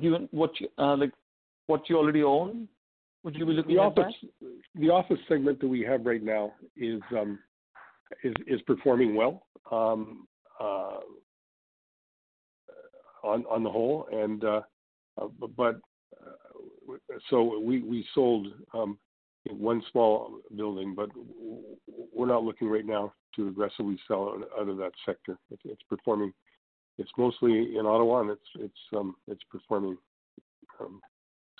Given 0.00 0.28
what 0.32 0.50
you, 0.60 0.68
like, 0.76 1.12
what 1.66 1.88
you 1.88 1.96
already 1.96 2.22
own, 2.22 2.68
would 3.24 3.34
you 3.34 3.46
be 3.46 3.52
looking 3.52 3.78
at 3.78 3.94
that? 3.96 4.12
The 4.74 4.90
office 4.90 5.18
segment 5.28 5.60
that 5.60 5.68
we 5.68 5.80
have 5.82 6.04
right 6.04 6.22
now 6.22 6.52
is 6.76 7.00
um, 7.18 7.38
performing 8.66 9.14
well 9.14 9.46
um, 9.72 10.28
Uh, 10.60 11.00
on 13.26 13.44
on 13.50 13.62
the 13.62 13.70
whole. 13.70 14.08
And 14.12 14.42
uh, 14.44 14.60
uh, 15.20 15.26
but 15.56 15.76
so 17.28 17.58
we 17.58 17.82
we 17.82 18.06
sold 18.14 18.48
um, 18.72 18.98
one 19.50 19.82
small 19.90 20.38
building, 20.56 20.94
but 20.94 21.10
we're 22.12 22.26
not 22.26 22.44
looking 22.44 22.68
right 22.68 22.86
now 22.86 23.12
to 23.34 23.48
aggressively 23.48 23.98
sell 24.08 24.42
out 24.58 24.68
of 24.68 24.76
that 24.78 24.92
sector. 25.04 25.38
It's 25.64 25.82
performing. 25.88 26.32
It's 26.98 27.10
mostly 27.18 27.76
in 27.76 27.84
Ottawa, 27.84 28.20
and 28.20 28.30
it's 28.30 28.50
it's 28.58 28.80
um, 28.96 29.16
it's 29.28 29.42
performing 29.50 29.96
um, 30.80 31.00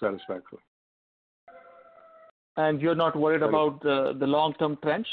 satisfactorily. 0.01 0.63
And 2.57 2.81
you're 2.81 2.95
not 2.95 3.15
worried 3.17 3.43
about 3.43 3.83
the 3.83 4.17
the 4.19 4.27
long-term 4.27 4.79
trends? 4.83 5.07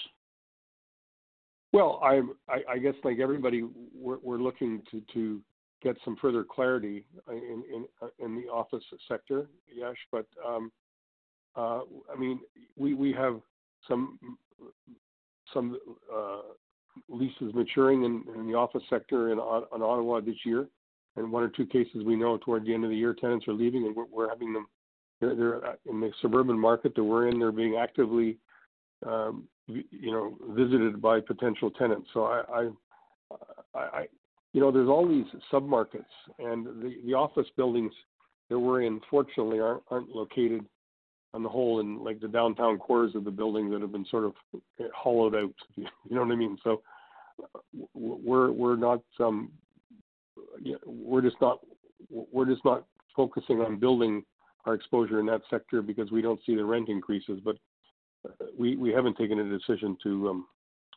Well, 1.73 1.99
I 2.03 2.77
guess 2.77 2.93
like 3.03 3.19
everybody, 3.19 3.63
we're 3.95 4.38
looking 4.38 4.83
to 5.12 5.41
get 5.81 5.97
some 6.05 6.15
further 6.21 6.43
clarity 6.43 7.03
uh, 7.27 7.33
uh, 7.33 8.07
in 8.19 8.36
the 8.36 8.43
office 8.43 8.83
sector, 9.07 9.47
Yash. 9.75 9.98
But 10.12 10.27
um, 10.48 10.71
uh, 11.56 11.79
I 12.13 12.17
mean, 12.17 12.39
we 12.77 13.12
have 13.13 13.41
some 13.87 14.19
some 15.52 15.79
uh, 16.15 16.41
leases 17.10 17.54
maturing 17.56 18.04
in 18.04 18.48
the 18.48 18.54
office 18.54 18.83
sector 18.87 19.31
in 19.31 19.39
Ottawa 19.39 20.21
this 20.21 20.45
year. 20.45 20.67
And 21.15 21.31
one 21.31 21.43
or 21.43 21.50
two 21.50 21.65
cases, 21.65 22.04
we 22.04 22.15
know 22.15 22.37
toward 22.37 22.65
the 22.65 22.73
end 22.73 22.83
of 22.83 22.91
the 22.91 22.95
year, 22.95 23.13
tenants 23.13 23.48
are 23.48 23.54
leaving, 23.54 23.85
and 23.85 23.95
we're 24.12 24.29
having 24.29 24.54
them. 24.54 24.67
They're 25.21 25.75
in 25.89 26.00
the 26.02 26.12
suburban 26.21 26.60
market 26.60 26.93
that 26.95 27.04
we're 27.04 27.29
in, 27.29 27.39
they're 27.39 27.52
being 27.52 27.77
actively, 27.77 28.37
you 29.67 30.12
know, 30.12 30.37
visited 30.49 31.01
by 31.01 31.19
potential 31.19 31.71
tenants. 31.71 32.10
So 32.13 32.25
I, 32.25 32.69
I, 33.75 33.79
I, 33.79 34.06
you 34.54 34.62
know, 34.62 34.71
there's 34.71 34.89
all 34.89 35.08
these 35.08 35.25
submarkets, 35.51 36.06
and 36.39 36.67
the 37.06 37.13
office 37.13 37.47
buildings 37.58 37.91
that 38.49 38.60
we're 38.60 38.81
in, 38.81 39.01
fortunately, 39.10 39.60
aren't 39.60 40.10
located 40.10 40.65
on 41.33 41.41
the 41.41 41.49
whole 41.49 41.79
in, 41.79 42.04
like, 42.04 42.19
the 42.19 42.27
downtown 42.27 42.77
cores 42.77 43.15
of 43.15 43.23
the 43.23 43.31
building 43.31 43.71
that 43.71 43.81
have 43.81 43.91
been 43.91 44.06
sort 44.12 44.25
of 44.25 44.33
hollowed 44.93 45.35
out. 45.35 45.54
You 45.77 46.15
know 46.15 46.21
what 46.21 46.31
I 46.31 46.35
mean? 46.35 46.58
So 46.63 46.81
we're 47.95 48.51
we're 48.51 48.75
not 48.75 49.01
um 49.19 49.51
we're 50.85 51.21
just 51.21 51.37
not, 51.41 51.60
we're 52.10 52.45
just 52.45 52.63
not 52.65 52.85
focusing 53.15 53.62
on 53.62 53.79
building 53.79 54.23
our 54.65 54.73
exposure 54.73 55.19
in 55.19 55.25
that 55.27 55.41
sector 55.49 55.81
because 55.81 56.12
we 56.12 56.21
don't 56.21 56.39
see 56.45 56.56
the 56.56 56.63
rent 56.63 56.89
increases. 56.89 57.39
But 57.43 57.58
we 58.58 58.76
we 58.76 58.92
haven't 58.92 59.17
taken 59.17 59.40
a 59.40 59.58
decision 59.58 59.98
to 60.04 60.30
um, 60.30 60.48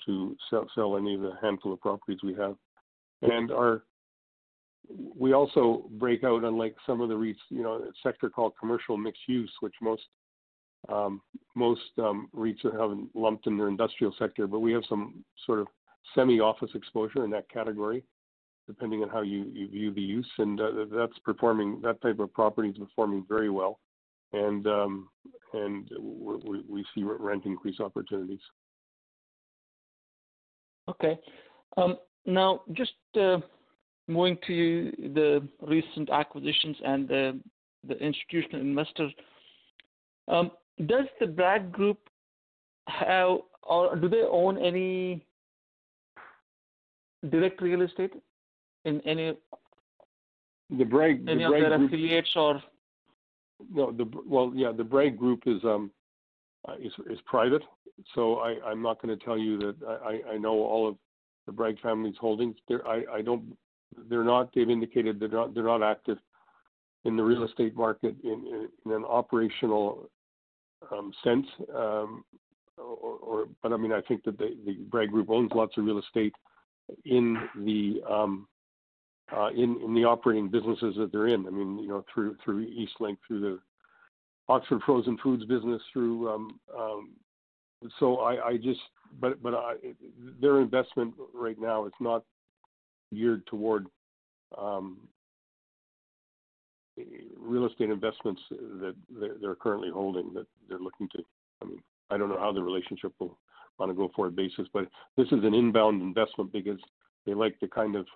to 0.07 0.37
sell, 0.51 0.69
sell 0.75 0.97
any 0.97 1.15
of 1.15 1.21
the 1.21 1.33
handful 1.43 1.73
of 1.73 1.81
properties 1.81 2.19
we 2.23 2.35
have, 2.35 2.57
and 3.23 3.51
our 3.51 3.83
we 4.89 5.33
also 5.33 5.89
break 5.93 6.25
out 6.25 6.45
unlike 6.45 6.77
some 6.87 7.01
of 7.01 7.09
the 7.09 7.15
REITs, 7.15 7.37
you 7.51 7.63
know, 7.63 7.75
a 7.75 7.91
sector 8.03 8.31
called 8.31 8.53
commercial 8.59 8.97
mixed 8.97 9.23
use, 9.27 9.51
which 9.61 9.75
most 9.81 10.03
um, 10.89 11.21
most 11.55 11.81
um, 11.99 12.29
REITs 12.37 12.63
have 12.63 12.97
lumped 13.15 13.47
in 13.47 13.57
their 13.57 13.69
industrial 13.69 14.15
sector, 14.19 14.47
but 14.47 14.61
we 14.61 14.73
have 14.73 14.85
some 14.89 15.25
sort 15.45 15.59
of 15.59 15.67
semi-office 16.15 16.71
exposure 16.75 17.25
in 17.25 17.31
that 17.31 17.51
category, 17.51 18.05
depending 18.69 19.03
on 19.03 19.09
how 19.09 19.23
you, 19.23 19.51
you 19.53 19.69
view 19.69 19.93
the 19.93 20.01
use, 20.01 20.31
and 20.39 20.61
uh, 20.61 20.71
that's 20.93 21.19
performing. 21.25 21.81
That 21.83 22.01
type 22.03 22.21
of 22.21 22.33
property 22.33 22.69
is 22.69 22.79
performing 22.79 23.25
very 23.29 23.51
well, 23.51 23.81
and 24.33 24.67
um, 24.69 25.09
and 25.53 25.89
we, 25.99 26.63
we 26.69 26.85
see 26.95 27.03
rent 27.05 27.45
increase 27.45 27.81
opportunities. 27.81 28.41
Okay. 30.89 31.19
Um, 31.77 31.97
now, 32.25 32.63
just 32.73 32.93
uh, 33.21 33.39
moving 34.09 34.39
to 34.47 34.93
the 35.15 35.47
recent 35.63 36.11
acquisitions 36.11 36.77
and 36.85 37.09
the, 37.09 37.41
the 37.87 37.97
institutional 37.99 38.61
investors, 38.61 39.13
um, 40.29 40.51
does 40.87 41.07
the 41.21 41.27
Bragg 41.27 41.73
Group 41.73 41.99
have, 42.89 43.39
or 43.63 43.97
do 43.97 44.09
they 44.09 44.23
own 44.31 44.59
any 44.59 45.25
direct 47.31 47.61
real 47.61 47.83
estate 47.83 48.13
in 48.85 49.01
any 49.03 49.37
the 50.71 50.85
Bragg 50.85 51.29
any 51.29 51.43
the 51.43 51.47
of 51.47 51.53
their 51.53 51.85
affiliates 51.85 52.31
or 52.37 52.63
no 53.71 53.93
the 53.93 54.09
well 54.27 54.53
yeah 54.55 54.73
the 54.73 54.85
Bragg 54.85 55.19
Group 55.19 55.43
is 55.47 55.63
um 55.65 55.91
uh, 56.69 56.75
is 56.75 56.93
is 57.11 57.19
private. 57.25 57.63
So 58.15 58.37
I 58.37 58.57
I'm 58.65 58.83
not 58.83 59.01
going 59.01 59.17
to 59.17 59.25
tell 59.25 59.39
you 59.39 59.59
that 59.59 59.77
I 60.05 60.35
I 60.35 60.39
know 60.39 60.55
all 60.55 60.89
of 60.89 60.97
the 61.47 61.53
Bragg 61.53 61.81
family's 61.81 62.17
holdings. 62.21 62.57
There 62.69 62.87
I 62.87 63.05
I 63.13 63.23
don't 63.23 63.57
they're 64.09 64.25
not 64.25 64.51
they've 64.55 64.69
indicated 64.69 65.19
they're 65.21 65.29
not 65.29 65.55
they're 65.55 65.65
not 65.65 65.83
active 65.83 66.19
in 67.05 67.17
the 67.17 67.23
real 67.23 67.45
estate 67.45 67.77
market 67.77 68.17
in 68.25 68.47
in, 68.47 68.69
in 68.85 68.93
an 68.93 69.05
operational 69.05 70.11
um, 70.93 71.13
sense 71.25 71.47
um, 71.75 72.25
or, 72.77 73.17
or 73.23 73.49
but 73.63 73.73
I 73.73 73.77
mean 73.77 73.93
I 73.93 74.01
think 74.03 74.25
that 74.25 74.39
the 74.39 74.57
the 74.67 74.75
Bragg 74.91 75.11
Group 75.11 75.31
owns 75.31 75.53
lots 75.55 75.77
of 75.79 75.85
real 75.85 75.99
estate 75.99 76.35
in 77.05 77.39
the 77.65 78.03
um, 78.09 78.47
uh, 79.35 79.49
in 79.49 79.81
in 79.83 79.95
the 79.95 80.05
operating 80.05 80.49
businesses 80.49 80.95
that 80.97 81.11
they're 81.13 81.29
in. 81.29 81.47
I 81.47 81.51
mean, 81.51 81.79
you 81.79 81.89
know, 81.89 82.05
through 82.13 82.37
through 82.45 82.67
Eastlink, 82.67 83.19
through 83.27 83.41
the 83.41 83.59
Oxford 84.49 84.81
Frozen 84.87 85.19
Foods 85.23 85.45
business, 85.45 85.83
through 85.93 86.29
um, 86.29 86.61
um, 86.77 87.11
so 87.99 88.19
I, 88.19 88.49
I 88.49 88.57
just 88.57 88.81
but 89.21 89.43
but 89.43 89.55
I, 89.55 89.75
their 90.41 90.61
investment 90.61 91.15
right 91.35 91.59
now 91.59 91.87
is 91.87 91.93
not 92.01 92.25
geared 93.15 93.47
toward 93.47 93.87
um, 94.57 94.99
real 97.39 97.67
estate 97.67 97.91
investments 97.91 98.41
that 98.51 98.95
they're, 99.21 99.37
they're 99.41 99.55
currently 99.55 99.91
holding 99.91 100.33
that 100.35 100.47
they're 100.69 100.79
looking 100.79 101.09
to. 101.17 101.23
I 101.63 101.67
mean, 101.67 101.83
I 102.11 102.17
don't 102.17 102.29
know 102.29 102.39
how 102.39 102.53
the 102.53 102.63
relationship 102.63 103.13
will 103.19 103.39
on 103.79 103.91
a 103.91 103.95
go 103.95 104.11
forward 104.15 104.35
basis, 104.35 104.67
but 104.73 104.87
this 105.17 105.27
is 105.27 105.45
an 105.45 105.55
inbound 105.55 106.01
investment 106.01 106.53
because 106.53 106.79
they 107.27 107.35
like 107.35 107.59
the 107.61 107.69
kind 107.69 107.95
of 107.95 108.07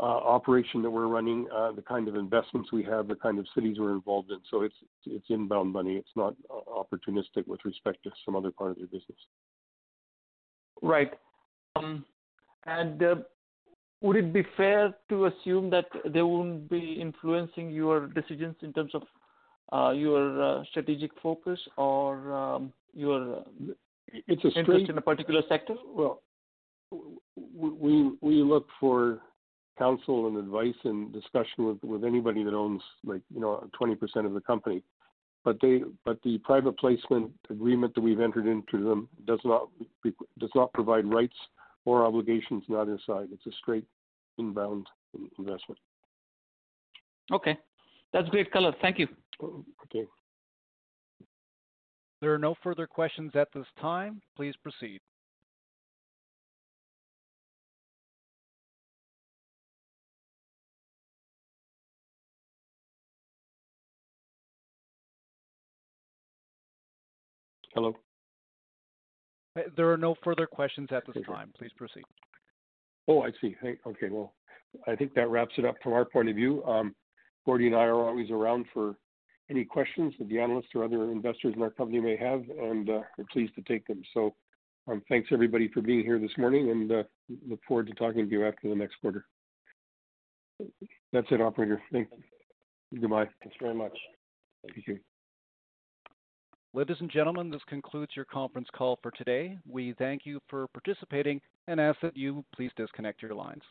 operation 0.00 0.82
that 0.82 0.90
we're 0.90 1.06
running, 1.06 1.46
uh, 1.54 1.72
the 1.72 1.82
kind 1.82 2.08
of 2.08 2.16
investments 2.16 2.72
we 2.72 2.82
have, 2.82 3.06
the 3.08 3.14
kind 3.14 3.38
of 3.38 3.46
cities 3.54 3.76
we're 3.78 3.92
involved 3.92 4.30
in. 4.30 4.38
So 4.50 4.62
it's 4.62 4.74
it's 5.06 5.26
inbound 5.30 5.72
money. 5.72 5.94
It's 5.94 6.16
not 6.16 6.34
uh, 6.50 6.82
opportunistic 6.82 7.46
with 7.46 7.60
respect 7.64 8.02
to 8.04 8.10
some 8.24 8.34
other 8.34 8.50
part 8.50 8.72
of 8.72 8.78
your 8.78 8.88
business. 8.88 9.18
right. 10.82 11.12
Um, 11.76 12.04
and 12.66 13.02
uh, 13.02 13.14
would 14.00 14.16
it 14.16 14.32
be 14.32 14.44
fair 14.56 14.94
to 15.08 15.26
assume 15.26 15.70
that 15.70 15.86
they 16.12 16.22
won't 16.22 16.68
be 16.68 16.98
influencing 17.00 17.70
your 17.70 18.06
decisions 18.08 18.54
in 18.62 18.72
terms 18.72 18.92
of 18.94 19.02
uh, 19.72 19.90
your 19.92 20.42
uh, 20.42 20.64
strategic 20.70 21.10
focus 21.22 21.58
or 21.76 22.32
um, 22.32 22.72
your 22.92 23.44
It's 24.12 24.44
a 24.44 24.48
interest 24.48 24.64
straight. 24.64 24.88
in 24.90 24.98
a 24.98 25.00
particular 25.00 25.42
sector? 25.48 25.74
Well, 25.86 26.22
we 27.56 28.12
we 28.20 28.42
look 28.42 28.68
for 28.78 29.20
counsel 29.78 30.26
and 30.28 30.36
advice 30.36 30.74
and 30.84 31.12
discussion 31.12 31.66
with 31.66 31.82
with 31.82 32.04
anybody 32.04 32.44
that 32.44 32.54
owns 32.54 32.82
like 33.04 33.22
you 33.32 33.40
know 33.40 33.68
20% 33.80 34.26
of 34.26 34.34
the 34.34 34.40
company. 34.40 34.82
But 35.44 35.58
they 35.60 35.82
but 36.04 36.18
the 36.22 36.38
private 36.38 36.78
placement 36.78 37.32
agreement 37.50 37.94
that 37.94 38.00
we've 38.00 38.20
entered 38.20 38.46
into 38.46 38.82
them 38.82 39.08
does 39.26 39.40
not 39.44 39.68
does 40.38 40.50
not 40.54 40.72
provide 40.72 41.04
rights 41.04 41.36
or 41.84 42.04
obligations 42.04 42.64
on 42.70 42.76
either 42.76 42.98
side. 43.06 43.28
It's 43.32 43.46
a 43.46 43.52
straight 43.60 43.84
inbound 44.38 44.86
investment. 45.38 45.78
Okay, 47.32 47.58
that's 48.12 48.28
great 48.30 48.50
color. 48.52 48.74
Thank 48.80 48.98
you. 48.98 49.08
Okay. 49.42 50.06
There 52.20 52.32
are 52.32 52.38
no 52.38 52.54
further 52.62 52.86
questions 52.86 53.32
at 53.34 53.48
this 53.54 53.66
time. 53.80 54.22
Please 54.36 54.54
proceed. 54.62 55.00
Hello. 67.74 67.94
Uh, 69.56 69.62
There 69.76 69.92
are 69.92 69.96
no 69.96 70.14
further 70.22 70.46
questions 70.46 70.88
at 70.92 71.04
this 71.06 71.24
time. 71.26 71.52
Please 71.56 71.72
proceed. 71.76 72.04
Oh, 73.08 73.22
I 73.22 73.30
see. 73.40 73.56
Hey, 73.60 73.76
okay. 73.86 74.08
Well, 74.10 74.34
I 74.86 74.96
think 74.96 75.14
that 75.14 75.28
wraps 75.28 75.54
it 75.58 75.64
up 75.64 75.76
from 75.82 75.92
our 75.92 76.04
point 76.04 76.28
of 76.28 76.36
view. 76.36 76.64
Um, 76.64 76.94
Gordy 77.44 77.66
and 77.66 77.76
I 77.76 77.84
are 77.84 78.08
always 78.08 78.30
around 78.30 78.66
for 78.72 78.96
any 79.50 79.64
questions 79.64 80.14
that 80.18 80.28
the 80.28 80.40
analysts 80.40 80.68
or 80.74 80.84
other 80.84 81.12
investors 81.12 81.52
in 81.54 81.62
our 81.62 81.70
company 81.70 82.00
may 82.00 82.16
have, 82.16 82.42
and 82.58 82.88
uh, 82.88 83.00
we're 83.18 83.24
pleased 83.30 83.54
to 83.56 83.62
take 83.62 83.86
them. 83.86 84.02
So, 84.14 84.34
um, 84.88 85.02
thanks 85.08 85.28
everybody 85.32 85.68
for 85.68 85.82
being 85.82 86.02
here 86.02 86.18
this 86.18 86.36
morning, 86.38 86.70
and 86.70 86.90
uh, 86.90 87.02
look 87.48 87.60
forward 87.68 87.86
to 87.88 87.94
talking 87.94 88.28
to 88.28 88.32
you 88.32 88.46
after 88.46 88.68
the 88.68 88.74
next 88.74 88.96
quarter. 89.00 89.26
That's 91.12 91.26
it, 91.30 91.40
operator. 91.40 91.82
Thank 91.92 92.08
you. 92.90 93.00
Goodbye. 93.00 93.28
Thanks 93.42 93.56
very 93.60 93.74
much. 93.74 93.96
Thank 94.62 94.86
you. 94.86 94.98
Ladies 96.76 96.96
and 96.98 97.08
gentlemen, 97.08 97.50
this 97.50 97.62
concludes 97.68 98.16
your 98.16 98.24
conference 98.24 98.66
call 98.76 98.98
for 99.00 99.12
today. 99.12 99.56
We 99.64 99.94
thank 99.96 100.22
you 100.26 100.40
for 100.48 100.66
participating 100.66 101.40
and 101.68 101.80
ask 101.80 102.00
that 102.00 102.16
you 102.16 102.44
please 102.52 102.72
disconnect 102.76 103.22
your 103.22 103.32
lines. 103.32 103.62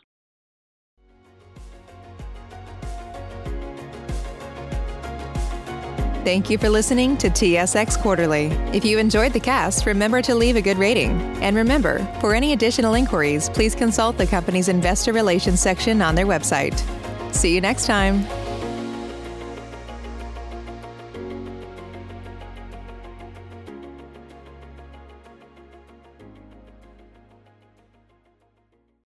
Thank 6.23 6.49
you 6.49 6.57
for 6.57 6.69
listening 6.69 7.17
to 7.17 7.29
TSX 7.29 8.01
Quarterly. 8.01 8.45
If 8.71 8.85
you 8.85 8.97
enjoyed 8.99 9.33
the 9.33 9.39
cast, 9.41 9.85
remember 9.85 10.21
to 10.21 10.33
leave 10.33 10.55
a 10.55 10.61
good 10.61 10.77
rating. 10.77 11.11
And 11.43 11.57
remember, 11.57 11.99
for 12.21 12.33
any 12.33 12.53
additional 12.53 12.93
inquiries, 12.93 13.49
please 13.49 13.75
consult 13.75 14.17
the 14.17 14.27
company's 14.27 14.69
investor 14.69 15.11
relations 15.11 15.59
section 15.59 16.01
on 16.01 16.15
their 16.15 16.25
website. 16.25 16.79
See 17.35 17.53
you 17.53 17.59
next 17.59 17.85
time. 17.85 18.25